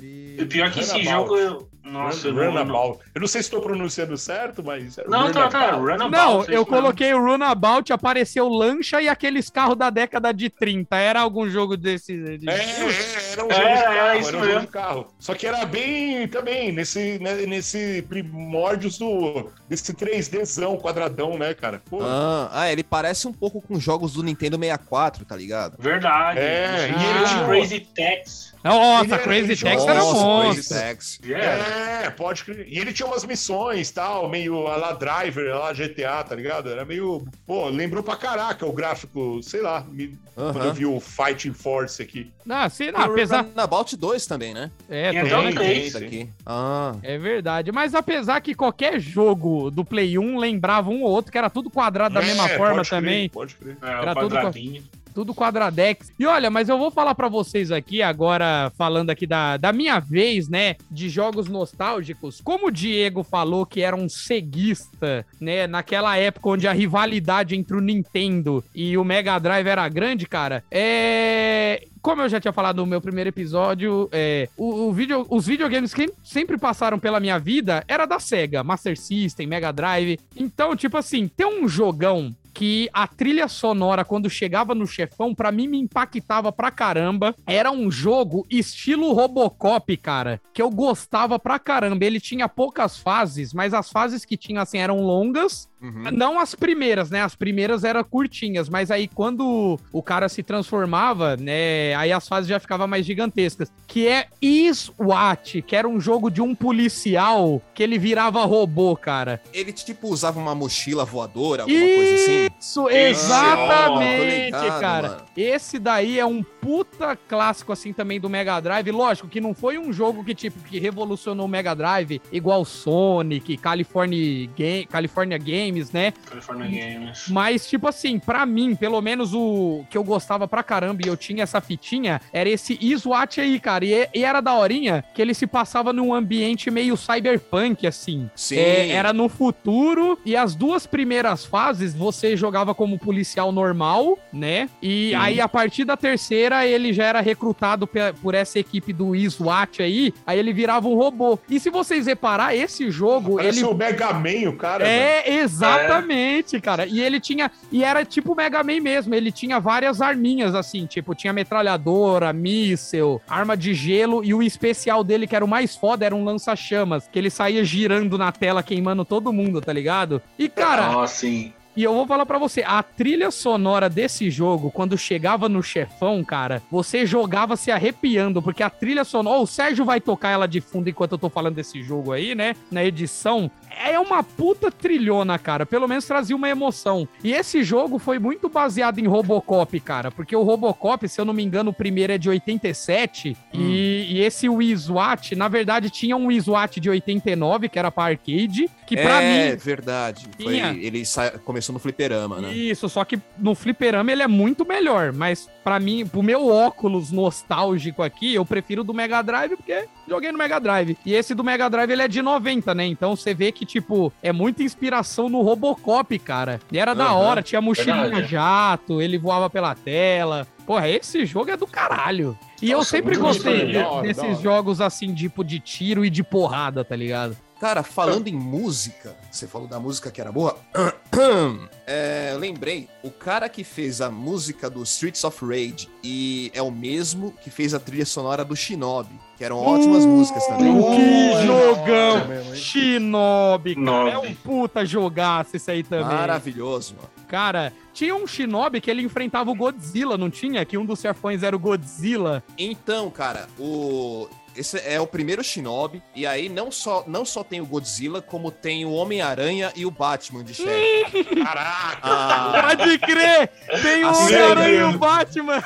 [0.00, 1.68] E pior que esse jogo.
[1.90, 2.50] Nossa, eu não, não.
[2.50, 3.00] Runabout.
[3.14, 4.98] Eu não sei se estou pronunciando certo, mas.
[4.98, 5.70] é Não, tá, tá.
[5.72, 5.92] Runabout.
[6.04, 6.48] Runabout.
[6.48, 10.96] Não, eu coloquei o Runabout, apareceu lancha e aqueles carros da década de 30.
[10.96, 12.38] Era algum jogo desse.
[12.38, 14.66] de- É, é, era um É, jogo de é, carro, isso era um jogo de
[14.66, 15.06] carro.
[15.18, 21.82] Só que era bem também nesse, né, nesse primórdios do desse 3Dzão quadradão, né, cara?
[21.88, 25.76] Pô, Ah, ah, ele parece um pouco com jogos do Nintendo 64, tá ligado?
[25.78, 26.38] Verdade.
[26.38, 28.48] É, e e ele ele tinha Crazy Tax.
[28.64, 30.52] Nossa, Ele era- Crazy Taxi era monstro.
[30.54, 31.18] Crazy Taxi.
[31.24, 31.46] Yeah.
[31.46, 31.77] É,
[32.16, 32.66] pode crer.
[32.68, 36.70] E ele tinha umas missões, tal, meio a lá Driver, a lá GTA, tá ligado?
[36.70, 37.26] Era meio.
[37.46, 40.18] Pô, lembrou pra caraca o gráfico, sei lá, me...
[40.34, 42.30] Quando eu vi o Fighting Force aqui.
[42.48, 43.42] Ah, sei lá, Tem apesar.
[43.44, 44.70] Runabout 2 também, né?
[44.88, 45.86] É, Tem três.
[45.88, 46.28] Isso aqui.
[46.46, 46.94] Ah.
[47.02, 47.72] É verdade.
[47.72, 51.68] Mas apesar que qualquer jogo do Play 1 lembrava um ou outro, que era tudo
[51.68, 53.28] quadrado da É, mesma forma pode crer, também.
[53.28, 53.76] pode crer.
[53.82, 54.84] É, Era tudo quadradinho.
[55.18, 56.12] Tudo quadradex.
[56.16, 59.98] E olha, mas eu vou falar pra vocês aqui, agora falando aqui da, da minha
[59.98, 62.40] vez, né, de jogos nostálgicos.
[62.40, 67.76] Como o Diego falou que era um ceguista, né, naquela época onde a rivalidade entre
[67.76, 71.82] o Nintendo e o Mega Drive era grande, cara, é...
[72.00, 75.92] Como eu já tinha falado no meu primeiro episódio, é, o, o vídeo, os videogames
[75.92, 80.16] que sempre passaram pela minha vida era da SEGA, Master System, Mega Drive.
[80.36, 85.52] Então, tipo assim, ter um jogão que a trilha sonora, quando chegava no chefão, pra
[85.52, 87.32] mim me impactava pra caramba.
[87.46, 92.04] Era um jogo estilo Robocop, cara, que eu gostava pra caramba.
[92.04, 95.68] Ele tinha poucas fases, mas as fases que tinha, assim, eram longas.
[95.80, 96.10] Uhum.
[96.12, 97.22] Não as primeiras, né?
[97.22, 101.94] As primeiras eram curtinhas, mas aí quando o cara se transformava, né?
[101.94, 103.70] Aí as fases já ficavam mais gigantescas.
[103.86, 104.26] Que é
[104.74, 109.40] SWAT, que era um jogo de um policial que ele virava robô, cara.
[109.52, 112.47] Ele, tipo, usava uma mochila voadora, alguma coisa assim.
[112.60, 115.08] Isso, exatamente, tô ligado, cara.
[115.08, 115.22] mano.
[115.36, 118.90] Esse daí é um puta clássico, assim, também do Mega Drive.
[118.90, 123.56] Lógico que não foi um jogo que, tipo, que revolucionou o Mega Drive, igual Sonic,
[123.58, 126.12] California, Game, California Games, né?
[126.28, 127.26] California Games.
[127.28, 131.16] Mas, tipo assim, pra mim, pelo menos o que eu gostava pra caramba e eu
[131.16, 133.84] tinha essa fitinha, era esse SWAT aí, cara.
[133.84, 138.28] E, e era da horinha que ele se passava num ambiente meio cyberpunk, assim.
[138.34, 138.56] Sim.
[138.56, 144.68] É, era no futuro e as duas primeiras fases você jogava como policial normal, né?
[144.82, 145.14] E Sim.
[145.16, 147.88] aí a partir da terceira ele já era recrutado
[148.22, 151.38] por essa equipe do SWAT aí, aí ele virava um robô.
[151.48, 154.84] E se vocês reparar, esse jogo, Parece ele o Mega Man, o cara.
[154.84, 155.00] velho.
[155.00, 156.86] é, exatamente, cara.
[156.86, 157.50] E ele tinha.
[157.70, 159.14] E era tipo Mega Man mesmo.
[159.14, 164.24] Ele tinha várias arminhas, assim, tipo, tinha metralhadora, míssel, arma de gelo.
[164.24, 167.08] E o especial dele, que era o mais foda, era um lança-chamas.
[167.10, 170.20] Que ele saía girando na tela, queimando todo mundo, tá ligado?
[170.38, 170.90] E, cara.
[170.92, 171.52] Nossa, sim.
[171.78, 176.24] E eu vou falar pra você, a trilha sonora desse jogo, quando chegava no chefão,
[176.24, 179.36] cara, você jogava se arrepiando, porque a trilha sonora.
[179.36, 182.34] Ó, o Sérgio vai tocar ela de fundo enquanto eu tô falando desse jogo aí,
[182.34, 182.56] né?
[182.68, 183.48] Na edição.
[183.70, 185.66] É uma puta trilhona, cara.
[185.66, 187.08] Pelo menos trazia uma emoção.
[187.22, 190.10] E esse jogo foi muito baseado em Robocop, cara.
[190.10, 193.36] Porque o Robocop, se eu não me engano, o primeiro é de 87.
[193.52, 197.90] E, e esse Wii SWAT, na verdade, tinha um Wii SWAT de 89, que era
[197.90, 198.68] pra arcade.
[198.86, 199.56] Que pra é, mim.
[199.56, 200.26] verdade.
[200.40, 201.02] Foi, ele
[201.44, 202.52] começou no fliperama, né?
[202.52, 207.10] Isso, só que no fliperama ele é muito melhor, mas pra mim, pro meu óculos
[207.10, 210.96] nostálgico aqui, eu prefiro do Mega Drive porque joguei no Mega Drive.
[211.04, 212.86] E esse do Mega Drive ele é de 90, né?
[212.86, 216.60] Então você vê que tipo, é muita inspiração no Robocop, cara.
[216.72, 218.26] E era da Aham, hora, tinha mochilinha verdade.
[218.28, 220.46] jato, ele voava pela tela.
[220.66, 222.38] Porra, esse jogo é do caralho.
[222.60, 226.04] E eu Nossa, sempre muito gostei de- da da desses jogos assim, tipo de tiro
[226.04, 227.36] e de porrada, tá ligado?
[227.60, 230.56] Cara, falando em música, você falou da música que era boa.
[231.90, 236.70] É, lembrei, o cara que fez a música do Streets of Rage e é o
[236.70, 240.74] mesmo que fez a trilha sonora do Shinobi, que eram ótimas músicas também.
[240.74, 242.52] Que Oh, jogão!
[242.52, 242.54] é?
[242.54, 244.10] Shinobi, cara.
[244.10, 246.04] É um puta jogaço esse aí também.
[246.04, 247.08] Maravilhoso, mano.
[247.26, 250.64] Cara, tinha um Shinobi que ele enfrentava o Godzilla, não tinha?
[250.64, 252.44] Que um dos chefões era o Godzilla.
[252.56, 254.28] Então, cara, o
[254.58, 258.50] esse é o primeiro Shinobi e aí não só não só tem o Godzilla, como
[258.50, 261.24] tem o Homem-Aranha e o Batman de chefe.
[261.42, 262.00] Caraca!
[262.02, 263.48] a, Pode crer!
[263.82, 264.98] Tem o Homem-Aranha e o.
[264.98, 265.62] Batman.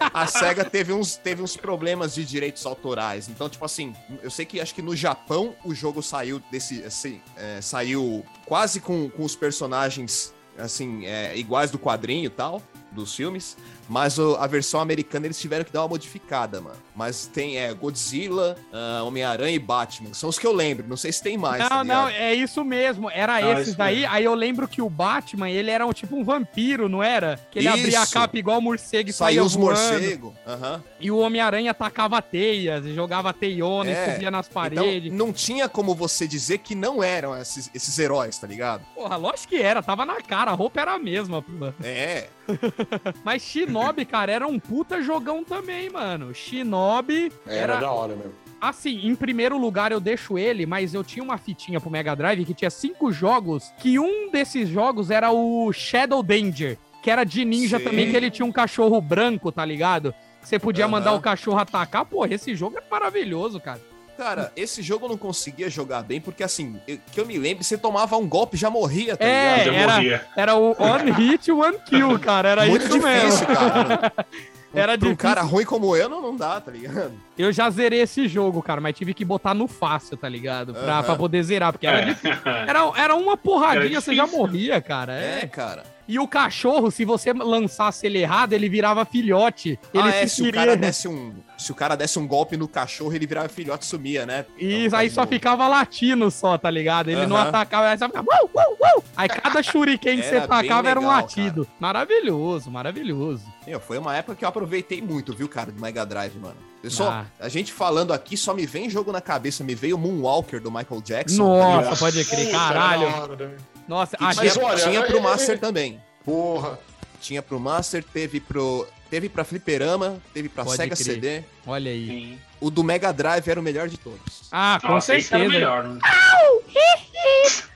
[0.00, 3.28] a SEGA teve uns, teve uns problemas de direitos autorais.
[3.28, 6.82] Então, tipo assim, eu sei que acho que no Japão o jogo saiu desse.
[6.82, 12.62] Assim, é, saiu quase com, com os personagens assim, é, iguais do quadrinho e tal,
[12.92, 13.56] dos filmes.
[13.88, 16.76] Mas o- a versão americana eles tiveram que dar uma modificada, mano.
[16.94, 20.12] Mas tem é, Godzilla, ah, Homem-Aranha e Batman.
[20.14, 20.86] São os que eu lembro.
[20.88, 21.60] Não sei se tem mais.
[21.62, 23.10] Não, tá não, é isso mesmo.
[23.10, 24.00] Era Não, é esses isso daí.
[24.00, 24.12] mesmo.
[24.14, 27.38] Aí eu lembro que o Batman, ele era um, tipo um vampiro, não era?
[27.50, 28.12] Que ele abria a Isso.
[28.12, 30.32] capa igual morcego e saía Saiu os morcegos.
[30.46, 30.82] Aham.
[30.98, 35.12] E o Homem-Aranha atacava teias, jogava teiona É, e subia nas Então, paredes.
[35.12, 38.82] não tinha como você dizer que não eram esses, esses heróis, tá ligado?
[38.94, 41.44] Porra, lógico que era, tava na cara, a roupa era a mesma.
[41.82, 42.28] É.
[43.24, 43.42] Mas
[43.80, 46.34] Shinobi, cara, era um puta jogão também, mano.
[46.34, 47.76] Shinobi Era, era.
[47.76, 48.32] da hora mesmo.
[48.60, 52.44] Assim, em primeiro lugar eu deixo ele, mas eu tinha uma fitinha pro Mega Drive
[52.44, 57.44] que tinha cinco jogos, que um desses jogos era o Shadow Danger, que era de
[57.44, 57.84] ninja Sim.
[57.84, 60.14] também, que ele tinha um cachorro branco, tá ligado?
[60.40, 60.92] Você podia Aham.
[60.92, 62.04] mandar o cachorro atacar.
[62.06, 63.80] Porra, esse jogo é maravilhoso, cara.
[64.16, 67.62] Cara, esse jogo eu não conseguia jogar bem, porque assim, eu- que eu me lembro,
[67.62, 69.76] você tomava um golpe e já morria, tá É, Já ligado?
[69.82, 70.26] era- morria.
[70.36, 72.48] Era o one hit, one kill, cara.
[72.50, 73.28] Era Muito isso mesmo.
[73.30, 74.12] difícil, cara.
[74.74, 75.16] Era Pra um difícil.
[75.16, 77.12] cara ruim como eu, não, não dá, tá ligado?
[77.38, 80.72] Eu já zerei esse jogo, cara, mas tive que botar no fácil, tá ligado?
[80.72, 81.02] Pra, Aham.
[81.02, 82.04] pra poder zerar, porque era, É.
[82.06, 82.38] difícil.
[82.44, 85.12] era, era uma porradinha, Era você já morria, cara.
[85.20, 85.46] É, É.
[85.46, 85.82] cara.
[86.08, 89.76] E o cachorro, se você lançasse ele errado, ele virava filhote.
[89.92, 91.34] Ele ah, é, se se o cara desse um.
[91.58, 94.46] Se o cara desse um golpe no cachorro, ele virava filhote e sumia, né?
[94.56, 95.32] E Então, aí só novo.
[95.32, 97.08] ficava latindo só, tá ligado?
[97.08, 97.48] Ele não Aham.
[97.48, 98.24] atacava, aí só ficava.
[98.30, 99.04] "Uau, uau, uau".
[99.16, 101.66] Aí cada shuriken que você Era bem tacava era um latido.
[101.80, 103.42] Maravilhoso, maravilhoso.
[103.66, 106.56] Meu, foi uma época que eu aproveitei muito, viu, cara, do Mega Drive, mano.
[106.88, 107.24] Só, Ah.
[107.40, 109.64] A gente falando aqui, só me vem jogo na cabeça.
[109.64, 111.42] Me veio Moonwalker do Michael Jackson.
[111.42, 113.08] Nossa, Nossa, pode crer, caralho.
[113.36, 113.56] né?
[113.88, 116.00] Nossa, Que a Mas tinha, olha, tinha pro é- Master é- também.
[116.24, 116.78] Porra.
[117.20, 118.86] Tinha pro Master, teve pro.
[119.10, 121.04] Teve pra Fliperama, teve pra Pode Sega crer.
[121.04, 121.42] CD.
[121.66, 122.06] olha aí.
[122.06, 122.38] Sim.
[122.60, 124.48] O do Mega Drive era o melhor de todos.
[124.50, 125.66] Ah, com Nossa, esse era o certeza.
[125.66, 125.84] melhor.
[125.84, 125.98] né?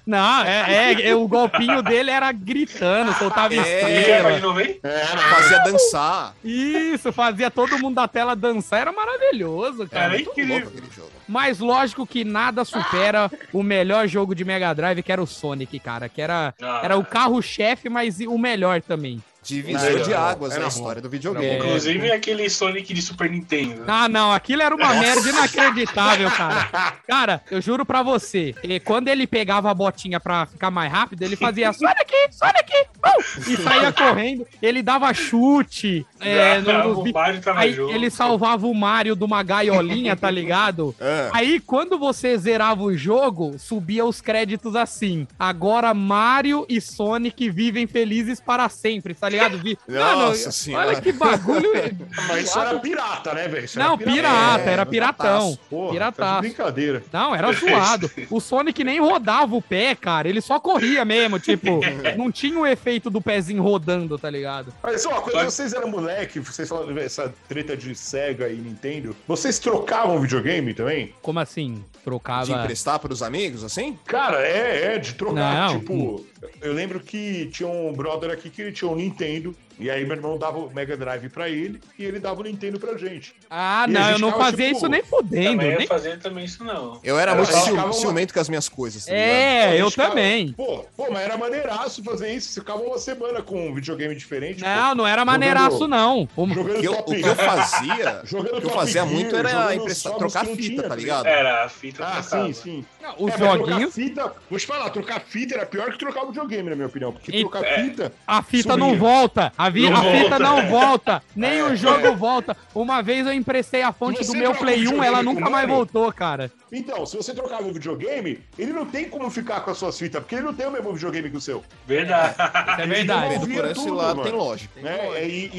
[0.07, 3.59] Não, é, é, é, o golpinho dele era gritando, soltava É.
[4.01, 4.33] Estrela.
[4.33, 4.81] de novo aí?
[4.83, 5.07] Era.
[5.19, 6.35] Fazia dançar.
[6.43, 10.05] Isso, fazia todo mundo da tela dançar, era maravilhoso, cara.
[10.07, 10.55] Era Muito incrível.
[10.61, 11.11] louco aquele jogo.
[11.29, 15.79] Mas lógico que nada supera o melhor jogo de Mega Drive, que era o Sonic,
[15.79, 16.09] cara.
[16.09, 16.81] Que era, Ah.
[16.83, 19.23] era o carro-chefe, mas o melhor também.
[19.43, 20.77] Divisor de águas era na bom.
[20.77, 21.47] história do videogame.
[21.47, 21.59] É.
[21.59, 23.85] Inclusive aquele Sonic de Super Nintendo.
[23.87, 26.69] Ah, não, aquilo era uma merda inacreditável, cara.
[27.09, 31.37] Cara, eu juro pra você, quando ele pegava a botinha pra ficar mais rápido, ele
[31.37, 32.73] fazia Sonic, Sonic,
[33.05, 33.51] uh!
[33.51, 34.47] e saía correndo.
[34.61, 36.07] Ele dava chute.
[36.21, 37.13] eh, no- nos
[37.57, 40.95] Aí ele salvava o Mario de uma gaiolinha, tá ligado?
[41.01, 41.31] É.
[41.33, 45.27] Aí, quando você zerava o jogo, subia os créditos assim.
[45.39, 49.59] Agora Mario e Sonic vivem felizes para sempre, tá ligado?
[49.59, 49.79] Vi...
[49.89, 50.89] Nossa senhora.
[50.89, 51.71] olha que bagulho.
[52.29, 53.69] Mas isso era pirata, né, velho?
[53.77, 55.59] Não, era pirata, É, era piratão.
[55.69, 56.21] Porra, pirataço.
[56.21, 57.03] tá de brincadeira.
[57.13, 58.11] Não, era zoado.
[58.31, 60.29] O Sonic nem rodava o pé, cara.
[60.29, 61.81] Ele só corria mesmo, tipo,
[62.17, 64.73] não tinha o efeito do pezinho rodando, tá ligado?
[64.83, 69.15] Mas, ó, quando Mas- vocês eram moleque, vocês falaram essa treta de Sega e Nintendo,
[69.27, 71.15] vocês trocavam videogame também?
[71.23, 71.75] Como assim?
[71.75, 72.51] De Trocava.
[72.53, 73.99] emprestar pros amigos, assim?
[74.07, 75.69] Cara, é, é, de trocar.
[75.71, 75.79] Não.
[75.79, 76.27] Tipo,
[76.63, 80.05] eu lembro que tinha um brother aqui que ele tinha um Nintendo, entendo e aí
[80.05, 83.35] meu irmão dava o Mega Drive pra ele, e ele dava o Nintendo pra gente.
[83.51, 85.51] Ah, E não, eu não ficava, fazia tipo, isso nem fudendo.
[85.51, 87.01] Também ia nem- fazer também isso não.
[87.03, 89.05] Eu era Era muito só ciu- ficava uma- ciumento com as minhas coisas.
[89.07, 89.13] tá?
[89.13, 90.53] É, eu ficava- também.
[90.53, 92.49] Pô, pô, mas era maneiraço fazer isso.
[92.53, 94.61] Você ficava uma semana com um videogame diferente.
[94.63, 96.29] Não, pô, não era maneiraço, não.
[96.37, 99.07] O- jogando O que eu, o que eu fazia, Jogando o que eu fazia Gear,
[99.07, 101.27] muito era jogando jogos trocar fita, tinha, tá ligado?
[101.27, 102.85] Era a fita Ah, sim, sim.
[103.19, 106.71] Os É, trocar joguinhos, fita, vou te falar, trocar fita era pior que trocar videogame,
[106.71, 107.13] na minha opinião.
[107.13, 107.83] Porque trocar é.
[107.85, 108.13] fita.
[108.27, 109.53] a fita não volta.
[109.57, 110.39] A, vi- Não a fita volta.
[110.39, 111.23] não volta.
[111.37, 112.57] Nem É, o jogo volta.
[112.75, 116.13] Uma vez eu emprestei a fonte do meu Play 1, videogame ela nunca mais voltou,
[116.13, 116.51] cara.
[116.73, 120.21] Então, se você trocava o videogame, ele não tem como ficar com as suas fitas,
[120.23, 121.65] porque ele não tem o mesmo videogame que o seu.
[121.87, 122.35] Verdade.
[122.79, 123.35] É verdade.
[123.35, 124.23] Ele por esse tudo, lado, mano.
[124.31, 124.81] tem lógica.
[124.89, 125.51] É, e,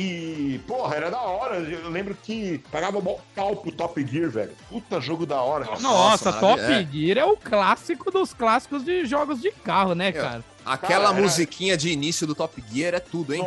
[0.56, 1.58] e, porra, era da hora.
[1.58, 4.52] Eu lembro que pagava mó pau pro Top Gear, velho.
[4.70, 5.66] Puta jogo da hora.
[5.66, 5.82] Nossa.
[5.82, 6.62] Nossa, Top.
[6.92, 10.44] Gear é o clássico dos clássicos de jogos de carro, né, cara?
[10.66, 13.44] Aquela Cara, era- musiquinha de início do Top Gear é tudo, hein?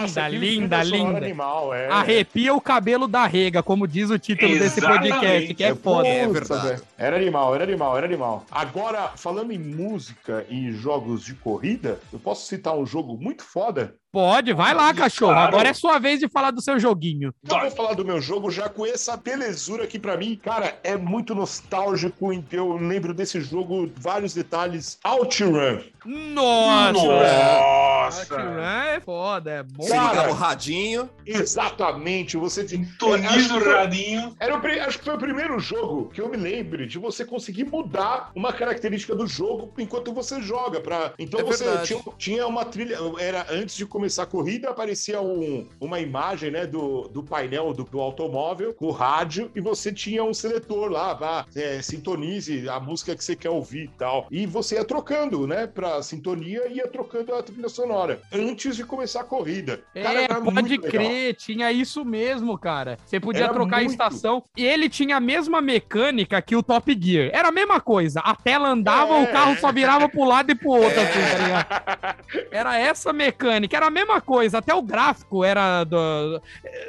[0.00, 1.18] Nossa, linda, sonora linda.
[1.26, 1.88] Animal, é.
[1.88, 5.12] Arrepia o cabelo da rega, como diz o título desse Exatamente.
[5.14, 6.08] podcast, que é É foda.
[6.08, 6.82] É verdade.
[6.96, 8.44] Era animal, era animal, era animal.
[8.50, 13.94] Agora, falando em música e jogos de corrida, eu posso citar um jogo muito foda.
[14.10, 15.32] Pode, vai lá, cachorro.
[15.32, 15.48] Claro.
[15.48, 17.32] Agora é sua vez de falar do seu joguinho.
[17.44, 20.38] Então, eu vou falar do meu jogo já com essa belezura aqui pra mim.
[20.42, 22.30] Cara, é muito nostálgico.
[22.50, 24.98] Eu lembro desse jogo, vários detalhes.
[25.04, 25.80] OutRun.
[26.06, 26.92] Nossa!
[26.92, 28.34] Nossa.
[28.34, 29.86] Outrun é foda, é bom.
[29.86, 31.08] Cara, o radinho.
[31.26, 32.36] Exatamente.
[32.36, 34.34] Você que foi- radinho.
[34.40, 37.64] Era o, acho que foi o primeiro jogo que eu me lembre de você conseguir
[37.64, 40.80] mudar uma característica do jogo enquanto você joga.
[40.80, 41.12] Pra...
[41.18, 42.96] Então É você tinha, tinha uma trilha.
[43.18, 47.82] Era antes de começar a corrida, aparecia um- uma imagem né, do, do painel do,
[47.82, 52.78] do automóvel com o rádio e você tinha um seletor lá, vá, é, sintonize a
[52.78, 54.28] música que você quer ouvir e tal.
[54.30, 58.84] E você ia trocando, né, pra sintonia e ia trocando a trilha sonora antes de
[58.84, 59.80] começar a corrida.
[59.92, 60.90] Cara, É, pode muito legal.
[60.90, 62.98] crer, tinha isso mesmo, cara.
[63.04, 63.90] Você podia Era trocar a muito.
[63.90, 64.44] estação.
[64.56, 67.30] E ele tinha a mesma mecânica que o Top Gear.
[67.32, 68.20] Era a mesma coisa.
[68.20, 69.24] A tela andava, É.
[69.24, 72.48] o carro só virava pro lado e pro outro, assim, tá ligado?
[72.52, 73.76] Era essa mecânica.
[73.76, 76.40] Era a mesma coisa, até o gráfico era do.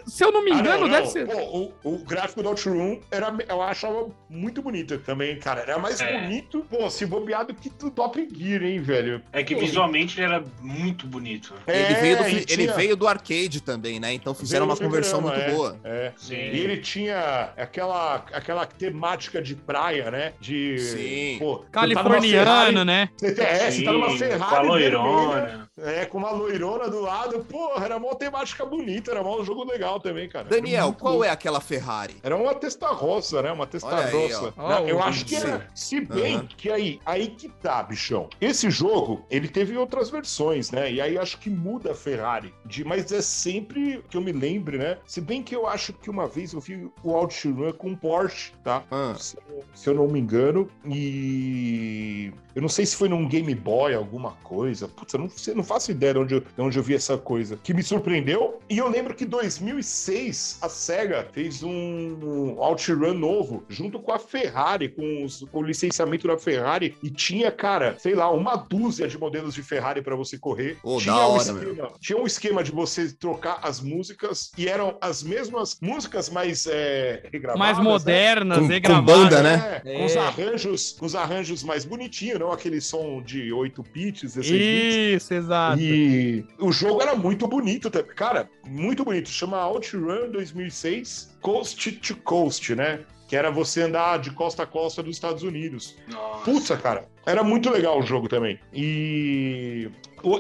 [0.06, 0.90] Se eu não me Ah, engano, não, não.
[0.90, 1.28] deve ser.
[1.28, 5.62] Pô, o, o gráfico do Outrun era, eu achava muito bonito também, cara.
[5.62, 6.20] Era mais É.
[6.22, 9.22] bonito, pô, se bobeado que do Top Gear, hein, velho.
[9.34, 11.54] É que Pô, visualmente ele era muito bonito.
[11.66, 14.14] é, ele, veio do, ele tinha- veio do arcade também, né?
[14.14, 15.80] Então fizeram veio uma conversão fliperama, muito é, boa.
[15.84, 16.12] É.
[16.18, 16.36] Sim.
[16.36, 20.34] E ele tinha aquela, aquela temática de praia, né?
[20.40, 20.78] De.
[20.80, 21.38] Sim.
[21.40, 23.10] Pô, você tá numa Californiano, Ferrari- né?
[23.18, 24.40] Você tá, é, você tá numa Sim, Ferrari.
[24.40, 25.70] com a vermelha, loirona.
[25.82, 27.40] É, com uma loirona do lado.
[27.46, 30.46] Porra, era uma temática bonita, era um jogo legal também, cara.
[30.46, 32.16] Daniel, qual é aquela Ferrari?
[32.24, 33.52] Era uma testa-roça, né?
[33.52, 34.54] Uma Olha aí, testa-roça.
[34.58, 34.70] ó.
[34.70, 35.68] Não, Eu acho que era.
[35.76, 36.48] Se bem Aham.
[36.58, 38.30] que aí, aí que tá, bichão.
[38.42, 40.92] Esse jogo, ele teve outras versões, né?
[40.92, 42.54] E aí acho que muda a Ferrari.
[42.66, 44.98] De, mas é sempre que eu me lembre, né?
[45.06, 48.84] Se bem que eu acho que uma vez eu vi o OutRun com Porsche, tá?
[48.92, 49.14] Ah.
[49.18, 50.70] Se, eu- se eu não me engano.
[50.86, 52.32] E.
[52.56, 54.88] Eu não sei se foi num Game Boy, alguma coisa.
[54.88, 57.60] Putz, eu não, não faço ideia de onde, eu, de onde eu vi essa coisa.
[57.64, 58.60] Que me surpreendeu.
[58.70, 64.20] E eu lembro que em 2006 a SEGA fez um OutRun novo, junto com a
[64.20, 66.96] Ferrari, com, os- com o licenciamento da Ferrari.
[67.04, 70.78] E tinha, cara, sei lá, uma dúzia de modelos de Ferrari para você correr.
[70.84, 74.68] Ô, tinha, da um hora, esquema, tinha um esquema de você trocar as músicas e
[74.68, 77.60] eram as mesmas músicas, mas é, regravadas.
[77.60, 77.84] Mais né?
[77.84, 79.82] modernas, Com- e com banda, né?
[79.86, 80.20] É, com os É.
[80.20, 85.24] arranjos, com os arranjos mais bonitinhos, não aquele som de 8 bits, 16 bits.
[85.24, 85.80] Isso, exato.
[85.82, 88.16] E o jogo era muito bonito também.
[88.16, 89.30] Cara, muito bonito.
[89.30, 93.06] Chama OutRun 2006 Coast to Coast, né?
[93.28, 95.96] Que era você andar de costa a costa dos Estados Unidos.
[96.08, 96.44] Nossa.
[96.44, 98.60] Puta, cara, era muito legal o jogo também.
[98.74, 99.90] E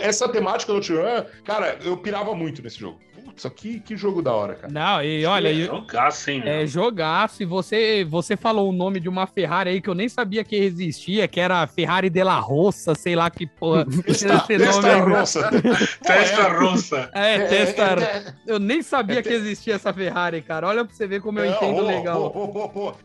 [0.01, 2.99] essa temática do OutRun, cara, eu pirava muito nesse jogo.
[3.25, 4.71] Putz, que, que jogo da hora, cara.
[4.73, 7.43] Não, e olha, e- Jogaço, hein, é jogaço.
[7.43, 10.55] E você, você falou o nome de uma Ferrari aí que eu nem sabia que
[10.55, 13.85] existia, que era Ferrari de la Roça, sei lá que porra.
[14.03, 15.49] Testa, esse nome testa roça.
[16.01, 17.11] Testa roça.
[17.13, 17.83] É, É, testa.
[17.83, 20.67] é, é, Eu nem sabia é que existia essa Ferrari, cara.
[20.67, 22.33] Olha pra você ver como eu entendo legal.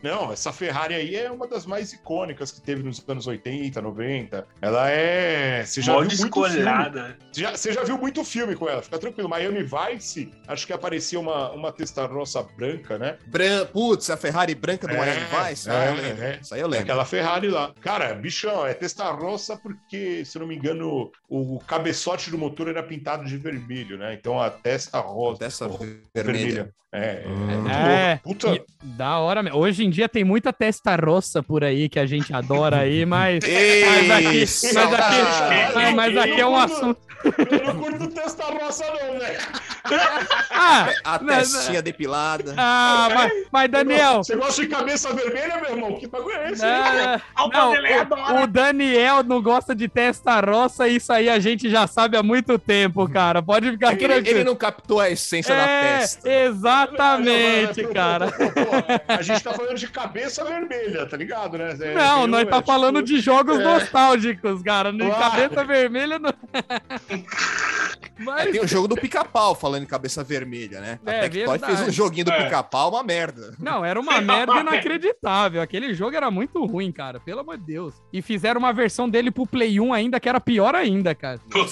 [0.03, 4.47] Não, essa Ferrari aí é uma das mais icônicas que teve nos anos 80, 90.
[4.61, 5.65] Ela é.
[5.65, 6.65] Você já Mó viu muito filme.
[7.33, 9.29] Você já, você já viu muito filme com ela, fica tranquilo.
[9.29, 13.17] Miami Vice, acho que aparecia uma, uma testarossa branca, né?
[13.27, 13.67] Bran...
[13.67, 15.69] Putz, a Ferrari branca do É, Miami Vice?
[15.69, 16.23] é, Ah, eu lembro.
[16.25, 16.39] é.
[16.43, 16.85] Isso aí eu É lembro.
[16.85, 17.73] aquela Ferrari lá.
[17.81, 22.83] Cara, bichão, é testarossa porque, se eu não me engano, o cabeçote do motor era
[22.83, 24.15] pintado de vermelho, né?
[24.15, 25.41] Então a testa rosa.
[25.41, 25.79] Dessa pô,
[26.15, 26.71] vermelha.
[26.93, 27.69] É, é, Hum.
[27.69, 28.21] É.
[28.23, 28.55] Puta.
[28.55, 29.59] e- da hora mesmo.
[29.59, 33.43] Hoje em dia tem muita testa roça por aí que a gente adora aí, mas.
[33.55, 36.99] Mas aqui, mas aqui, mas, mas aqui é um assunto.
[37.25, 39.39] Eu não curto testarossa, não, velho.
[40.51, 42.55] Ah, A Mas, testinha depilada.
[42.57, 44.25] ah mas, mas Daniel.
[44.25, 45.97] Você gosta de cabeça vermelha, meu irmão?
[45.99, 46.63] Que bagulho é esse?
[46.63, 48.09] não, adora.
[48.41, 52.23] o, o Daniel não gosta de testa roça, isso aí a gente já sabe há
[52.23, 53.43] muito tempo, cara.
[53.43, 54.39] Pode ficar Ele, tranquilo.
[54.39, 56.29] ele não captou a essência da É, testa.
[56.33, 58.33] exatamente, Não, não, cara.
[59.09, 61.77] A gente tá falando de cabeça vermelha, tá ligado, né?
[61.81, 63.63] É, Não, nós tá é, falando tipo, de jogos é.
[63.65, 64.93] nostálgicos, cara.
[64.93, 65.19] De Claro.
[65.31, 66.31] cabeça vermelha não.
[66.53, 67.21] É,
[68.19, 70.99] Mas tem o jogo do pica-pau falando em cabeça vermelha, né?
[71.07, 72.45] É, a Tectoy fez um joguinho do É.
[72.45, 73.55] pica-pau, uma merda.
[73.59, 75.61] Não, era uma merda inacreditável.
[75.63, 77.19] Aquele jogo era muito ruim, cara.
[77.21, 77.95] Pelo amor de Deus.
[78.13, 81.39] E fizeram uma versão dele pro Play 1 ainda, que era pior ainda, cara.
[81.51, 81.71] Puta.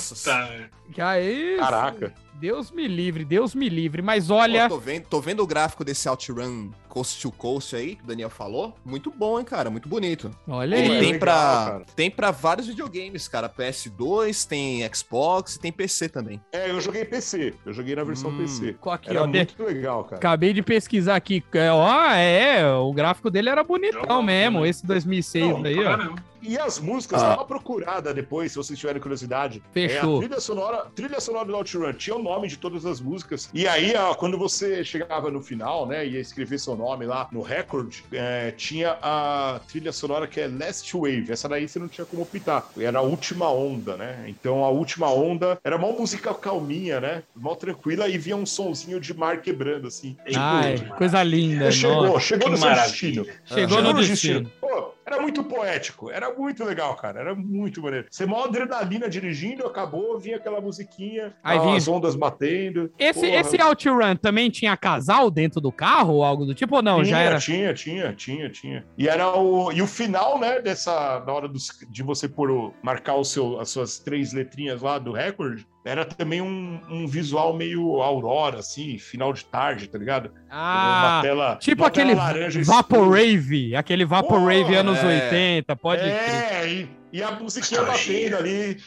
[0.92, 1.56] Que aí.
[1.58, 2.12] Caraca.
[2.34, 4.02] Deus me livre, Deus me livre.
[4.02, 4.68] Mas Pô, olha.
[4.68, 8.28] tô, vendo, tô vendo o gráfico desse OutRun Coast to Coast aí, que o Daniel
[8.28, 8.74] falou.
[8.84, 9.70] Muito bom, hein, cara?
[9.70, 10.30] Muito bonito.
[10.46, 11.00] Olha Ele é aí.
[11.00, 13.48] tem, legal, pra, tem pra vários videogames, cara.
[13.48, 16.38] PS2, tem Xbox e tem PC também.
[16.52, 17.54] É, eu joguei PC.
[17.64, 18.36] Eu joguei na versão Hum.
[18.38, 18.76] PC.
[18.86, 20.16] Aqui, Era ó, de- muito legal, cara.
[20.16, 21.42] Acabei de pesquisar aqui.
[21.54, 24.68] É, ó, é, o gráfico dele era bonitão Jogão, mesmo, né?
[24.68, 25.84] esse 2006 Não, daí, ó.
[25.96, 26.32] Caramba.
[26.44, 27.28] E as músicas, Ah.
[27.28, 29.62] dá uma procurada depois, se vocês tiverem curiosidade.
[29.72, 30.14] Fechou.
[30.14, 33.48] É, a trilha sonora, trilha sonora do OutRun tinha o nome de todas as músicas.
[33.54, 37.42] E aí, ó, quando você chegava no final, né, ia escrever seu nome lá no
[37.42, 41.26] record, é, tinha a trilha sonora que é Last Wave.
[41.30, 42.68] Essa daí você não tinha como optar.
[42.78, 44.24] Era a última onda, né?
[44.28, 47.22] Então a última onda era uma música calminha, né?
[47.34, 50.16] Mal tranquila e vinha um sonzinho de mar quebrando, assim.
[50.34, 51.70] Ai, Tipo, coisa linda.
[51.70, 52.20] chegou, nossa.
[52.20, 53.26] chegou no seu destino.
[53.44, 54.50] Chegou no destino.
[54.60, 57.20] Pô, era muito poético, era muito legal, cara.
[57.20, 58.06] Era muito maneiro.
[58.10, 62.90] Você mó adrenalina dirigindo, acabou, vinha aquela musiquinha, Aí vinha- as ondas batendo.
[62.98, 63.40] Esse, Porra.
[63.40, 66.76] esse OutRun também tinha casal dentro do carro ou algo do tipo?
[66.76, 66.96] Ou não?
[67.02, 67.38] tinha, já era.
[67.38, 68.86] tinha, tinha, tinha, tinha.
[68.96, 72.74] E era o e o final, né, dessa na hora dos, de você pôr o,
[72.82, 77.52] marcar o seu as suas três letrinhas lá do recorde, era também um, um visual
[77.54, 80.30] meio aurora assim, final de tarde, tá ligado?
[80.50, 82.76] Ah, uma tela, tipo uma aquele laranja escura.
[82.78, 85.24] Vaporwave, aquele Vaporwave Pô, anos é.
[85.26, 86.02] 80, pode.
[86.02, 88.78] É, e, e a musiquinha batendo ali.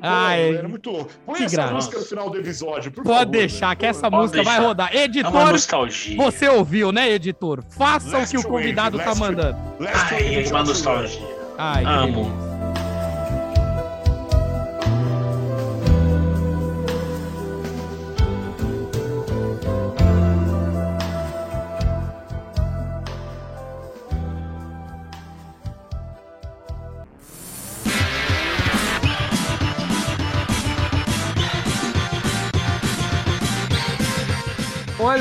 [0.00, 1.10] Ai, era muito louco.
[1.26, 1.72] Põe que essa graça.
[1.74, 3.78] música no final do episódio, por Pode favor, deixar velho.
[3.80, 4.66] que essa Pode música vai deixar.
[4.68, 4.88] rodar.
[4.92, 6.16] É uma Editor, nostalgia.
[6.16, 7.62] você ouviu, né, editor?
[7.70, 9.58] Faça o que Last o convidado Wave, tá Last mandando.
[9.78, 11.28] Last Ai, Wave é de uma nostalgia.
[11.58, 12.51] Ai, Amo.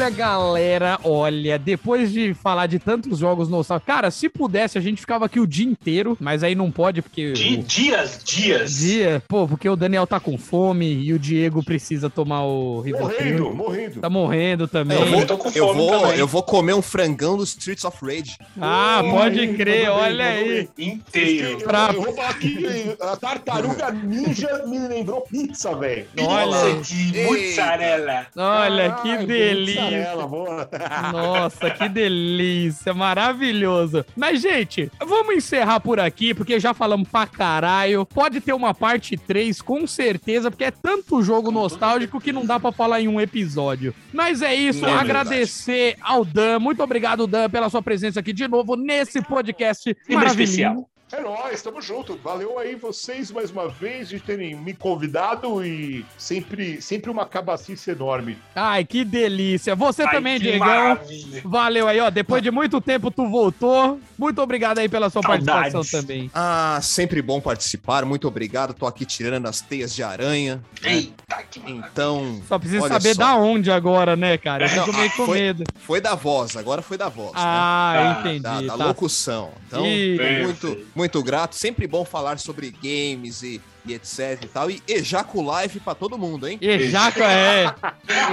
[0.01, 4.99] Olha, galera, olha, depois de falar de tantos jogos nostálgicos, cara, se pudesse, a gente
[4.99, 7.33] ficava aqui o dia inteiro, mas aí não pode, porque.
[7.33, 8.77] Di- o dias, dias.
[8.79, 13.53] dia, pô, porque o Daniel tá com fome e o Diego precisa tomar o Rivotril.
[13.53, 13.99] Morrendo, morrendo.
[14.01, 14.97] Tá morrendo também.
[14.99, 16.17] Eu vou, tô com eu, fome vou, também.
[16.17, 18.37] eu vou comer um frangão do Streets of Rage.
[18.59, 20.67] Ah, pode crer, olha aí.
[20.79, 21.59] Inteiro.
[21.59, 26.07] Eu, Pra- eu vou falar que a tartaruga ninja me lembrou pizza, velho.
[26.19, 27.25] Olha, Pizza de Ei.
[27.49, 28.25] mussarela.
[28.35, 29.90] olha que delícia.
[30.27, 30.69] Boa.
[31.11, 34.05] Nossa, que delícia, maravilhoso.
[34.15, 38.05] Mas, gente, vamos encerrar por aqui, porque já falamos pra caralho.
[38.05, 42.59] Pode ter uma parte 3, com certeza, porque é tanto jogo nostálgico que não dá
[42.59, 43.93] pra falar em um episódio.
[44.13, 45.09] Mas é isso, É verdade.
[45.09, 46.59] agradecer ao Dan.
[46.59, 50.85] Muito obrigado, Dan, pela sua presença aqui de novo nesse podcast maravilhoso.
[51.13, 52.17] É nóis, tamo junto.
[52.23, 57.91] Valeu aí vocês mais uma vez de terem me convidado e sempre, sempre uma cabacice
[57.91, 58.37] enorme.
[58.55, 59.75] Ai, que delícia.
[59.75, 60.59] Você Ai, também, Diegão.
[60.65, 61.41] maravilha.
[61.43, 62.09] Valeu aí, ó.
[62.09, 63.99] Depois de muito tempo tu voltou.
[64.17, 65.45] Muito obrigado aí pela sua Saudades.
[65.45, 66.31] participação também.
[66.33, 68.05] Ah, sempre bom participar.
[68.05, 68.73] Muito obrigado.
[68.73, 70.61] Tô aqui tirando as teias de aranha.
[70.81, 71.87] Eita, que maravilha.
[71.91, 73.21] Então, Só precisa Olha saber só.
[73.21, 74.63] da onde agora, né, cara?
[74.65, 75.63] Eu fico meio ah, com foi- medo.
[75.81, 76.55] foi da voz.
[76.55, 77.33] Agora foi da voz.
[77.33, 77.39] né?
[77.43, 78.39] Ah, Ah, entendi.
[78.41, 78.85] Da, da tá.
[78.85, 79.51] locução.
[79.67, 80.17] Então, Ih.
[80.43, 80.87] muito, Perfeito.
[81.01, 81.55] Muito grato.
[81.55, 84.69] Sempre bom falar sobre games e, e etc e tal.
[84.69, 86.57] E Ejaco Live pra todo mundo, hein?
[86.61, 87.73] Ejaco é.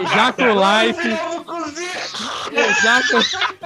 [0.04, 1.08] Ejaco Life.
[2.52, 3.18] Ejaco.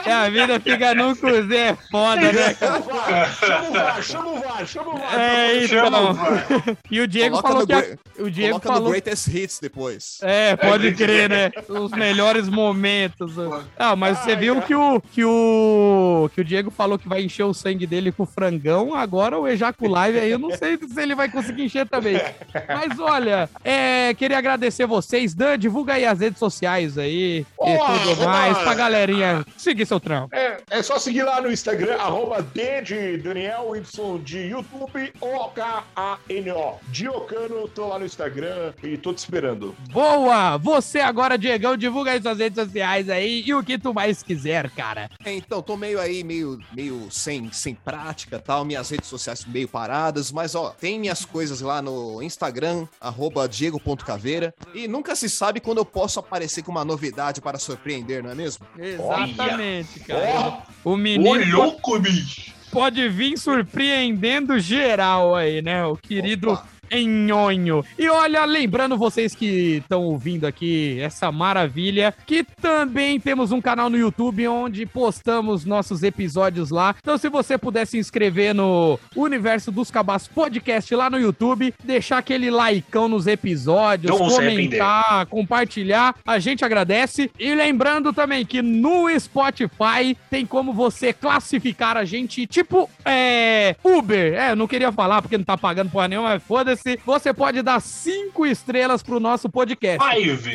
[0.04, 2.56] É, a vida fica no cruzeiro, é foda, né?
[2.62, 5.20] Chama o VAR, chama o VAR, chama o VAR.
[5.20, 6.76] É, então.
[6.90, 7.74] E o Diego Coloca falou no que.
[8.20, 8.90] a- O Diego Coloca no falou.
[8.90, 10.18] Greatest Hits depois.
[10.22, 11.50] É, pode crer, né?
[11.68, 13.34] Os melhores momentos.
[13.78, 14.66] Ah, mas você Ai, viu cara.
[14.66, 18.26] que o, que o que o Diego falou que vai encher o sangue dele com
[18.26, 22.20] frangão, agora o Ejaco Live aí eu não sei se ele vai conseguir encher também.
[22.68, 25.34] Mas olha, é, queria agradecer vocês.
[25.34, 28.26] Dan, divulga aí as redes sociais aí e tudo olá.
[28.26, 30.34] mais pra galerinha seguir seu trampo.
[30.34, 36.74] É, é só seguir lá no Instagram, arroba D de Daniel Y de YouTube, O-K-A-N-O.
[36.88, 39.74] Diocano, tô lá no Instagram e tô te esperando.
[39.90, 40.58] Boa!
[40.58, 44.70] Você agora, Diegão, divulga aí suas redes sociais aí e o que tu mais quiser,
[44.70, 45.08] cara.
[45.24, 49.68] É, Então, tô meio aí, meio, meio sem, sem prática tal, minhas redes sociais meio
[49.68, 55.60] paradas, mas ó, tem minhas coisas lá no Instagram, arroba diego.caveira, e nunca se sabe
[55.60, 58.66] quando eu posso aparecer com uma novidade para surpreender, não é mesmo?
[58.78, 60.62] Exatamente, Ó, cara.
[60.84, 62.52] O Ô, menino louco, bicho.
[62.70, 65.84] pode vir surpreendendo geral aí, né?
[65.86, 66.66] O querido Opa.
[66.92, 67.84] Enhonho.
[67.98, 73.88] E olha, lembrando vocês que estão ouvindo aqui essa maravilha, que também temos um canal
[73.88, 76.94] no YouTube onde postamos nossos episódios lá.
[77.00, 82.18] Então, se você puder se inscrever no Universo dos Cabaços Podcast lá no YouTube, deixar
[82.18, 87.30] aquele likeão nos episódios, Não comentar, compartilhar, a gente agradece.
[87.38, 93.76] E lembrando também que no Spotify tem como você classificar a gente, tipo, é.
[93.82, 94.34] Uber.
[94.34, 96.81] É, eu não queria falar porque não tá pagando porra nenhuma, mas foda-se.
[97.04, 99.98] Você pode dar cinco estrelas pro nosso podcast.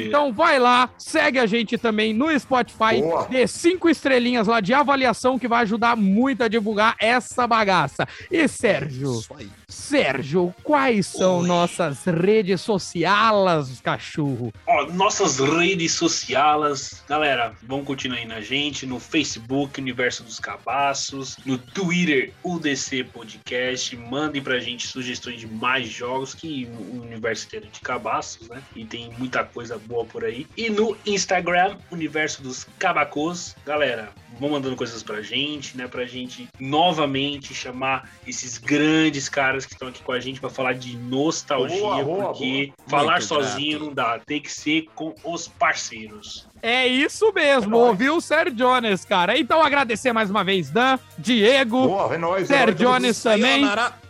[0.07, 3.27] Então vai lá, segue a gente também no Spotify, Boa.
[3.29, 8.07] dê cinco estrelinhas lá de avaliação que vai ajudar muito a divulgar essa bagaça.
[8.31, 9.49] E Sérgio, Isso aí.
[9.69, 11.47] Sérgio, quais são Oi.
[11.47, 14.53] nossas redes sociais, cachorro?
[14.65, 21.35] Ó, nossas redes sociais, galera, vão continuar aí na gente no Facebook, Universo dos Cabaços,
[21.45, 23.93] no Twitter, UDC Podcast.
[23.97, 28.63] Mandem pra gente sugestões de mais jogos que o universo inteiro de cabaços, né?
[28.73, 30.47] E tem muita coisa boa por aí.
[30.55, 33.53] E no Instagram, Universo dos Cabacos.
[33.65, 35.89] Galera, vão mandando coisas pra gente, né?
[35.89, 40.73] Pra gente novamente chamar esses grandes caras que estão aqui com a gente pra falar
[40.73, 42.89] de nostalgia, Boa, boa, porque boa.
[42.89, 43.85] falar Muito sozinho grato.
[43.85, 46.47] não dá, tem que ser com os parceiros.
[46.61, 49.37] É isso mesmo, É ouviu o Sérgio Jones, cara.
[49.37, 52.49] Então agradecer mais uma vez, Dan, Diego, Boa, é nóis.
[52.49, 53.63] é nóis, tamo Jones também.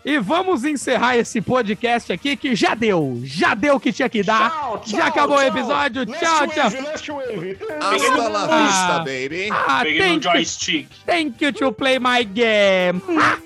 [0.06, 4.24] E vamos encerrar esse podcast aqui que já deu, já deu o que tinha que
[4.24, 4.50] dar.
[4.52, 5.48] Tchau, tchau, já acabou o tchau.
[5.50, 6.06] episódio.
[6.08, 6.82] Last Tchau, tchau.
[6.84, 7.58] Last wave.
[7.82, 8.66] Hasta la Ah.
[8.66, 9.50] vista, baby.
[9.52, 10.88] Ah, Peguei no thank you, joystick.
[11.06, 13.02] thank you to play my game.
[13.20, 13.38] Ah,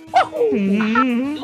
[0.54, 1.40] uhum.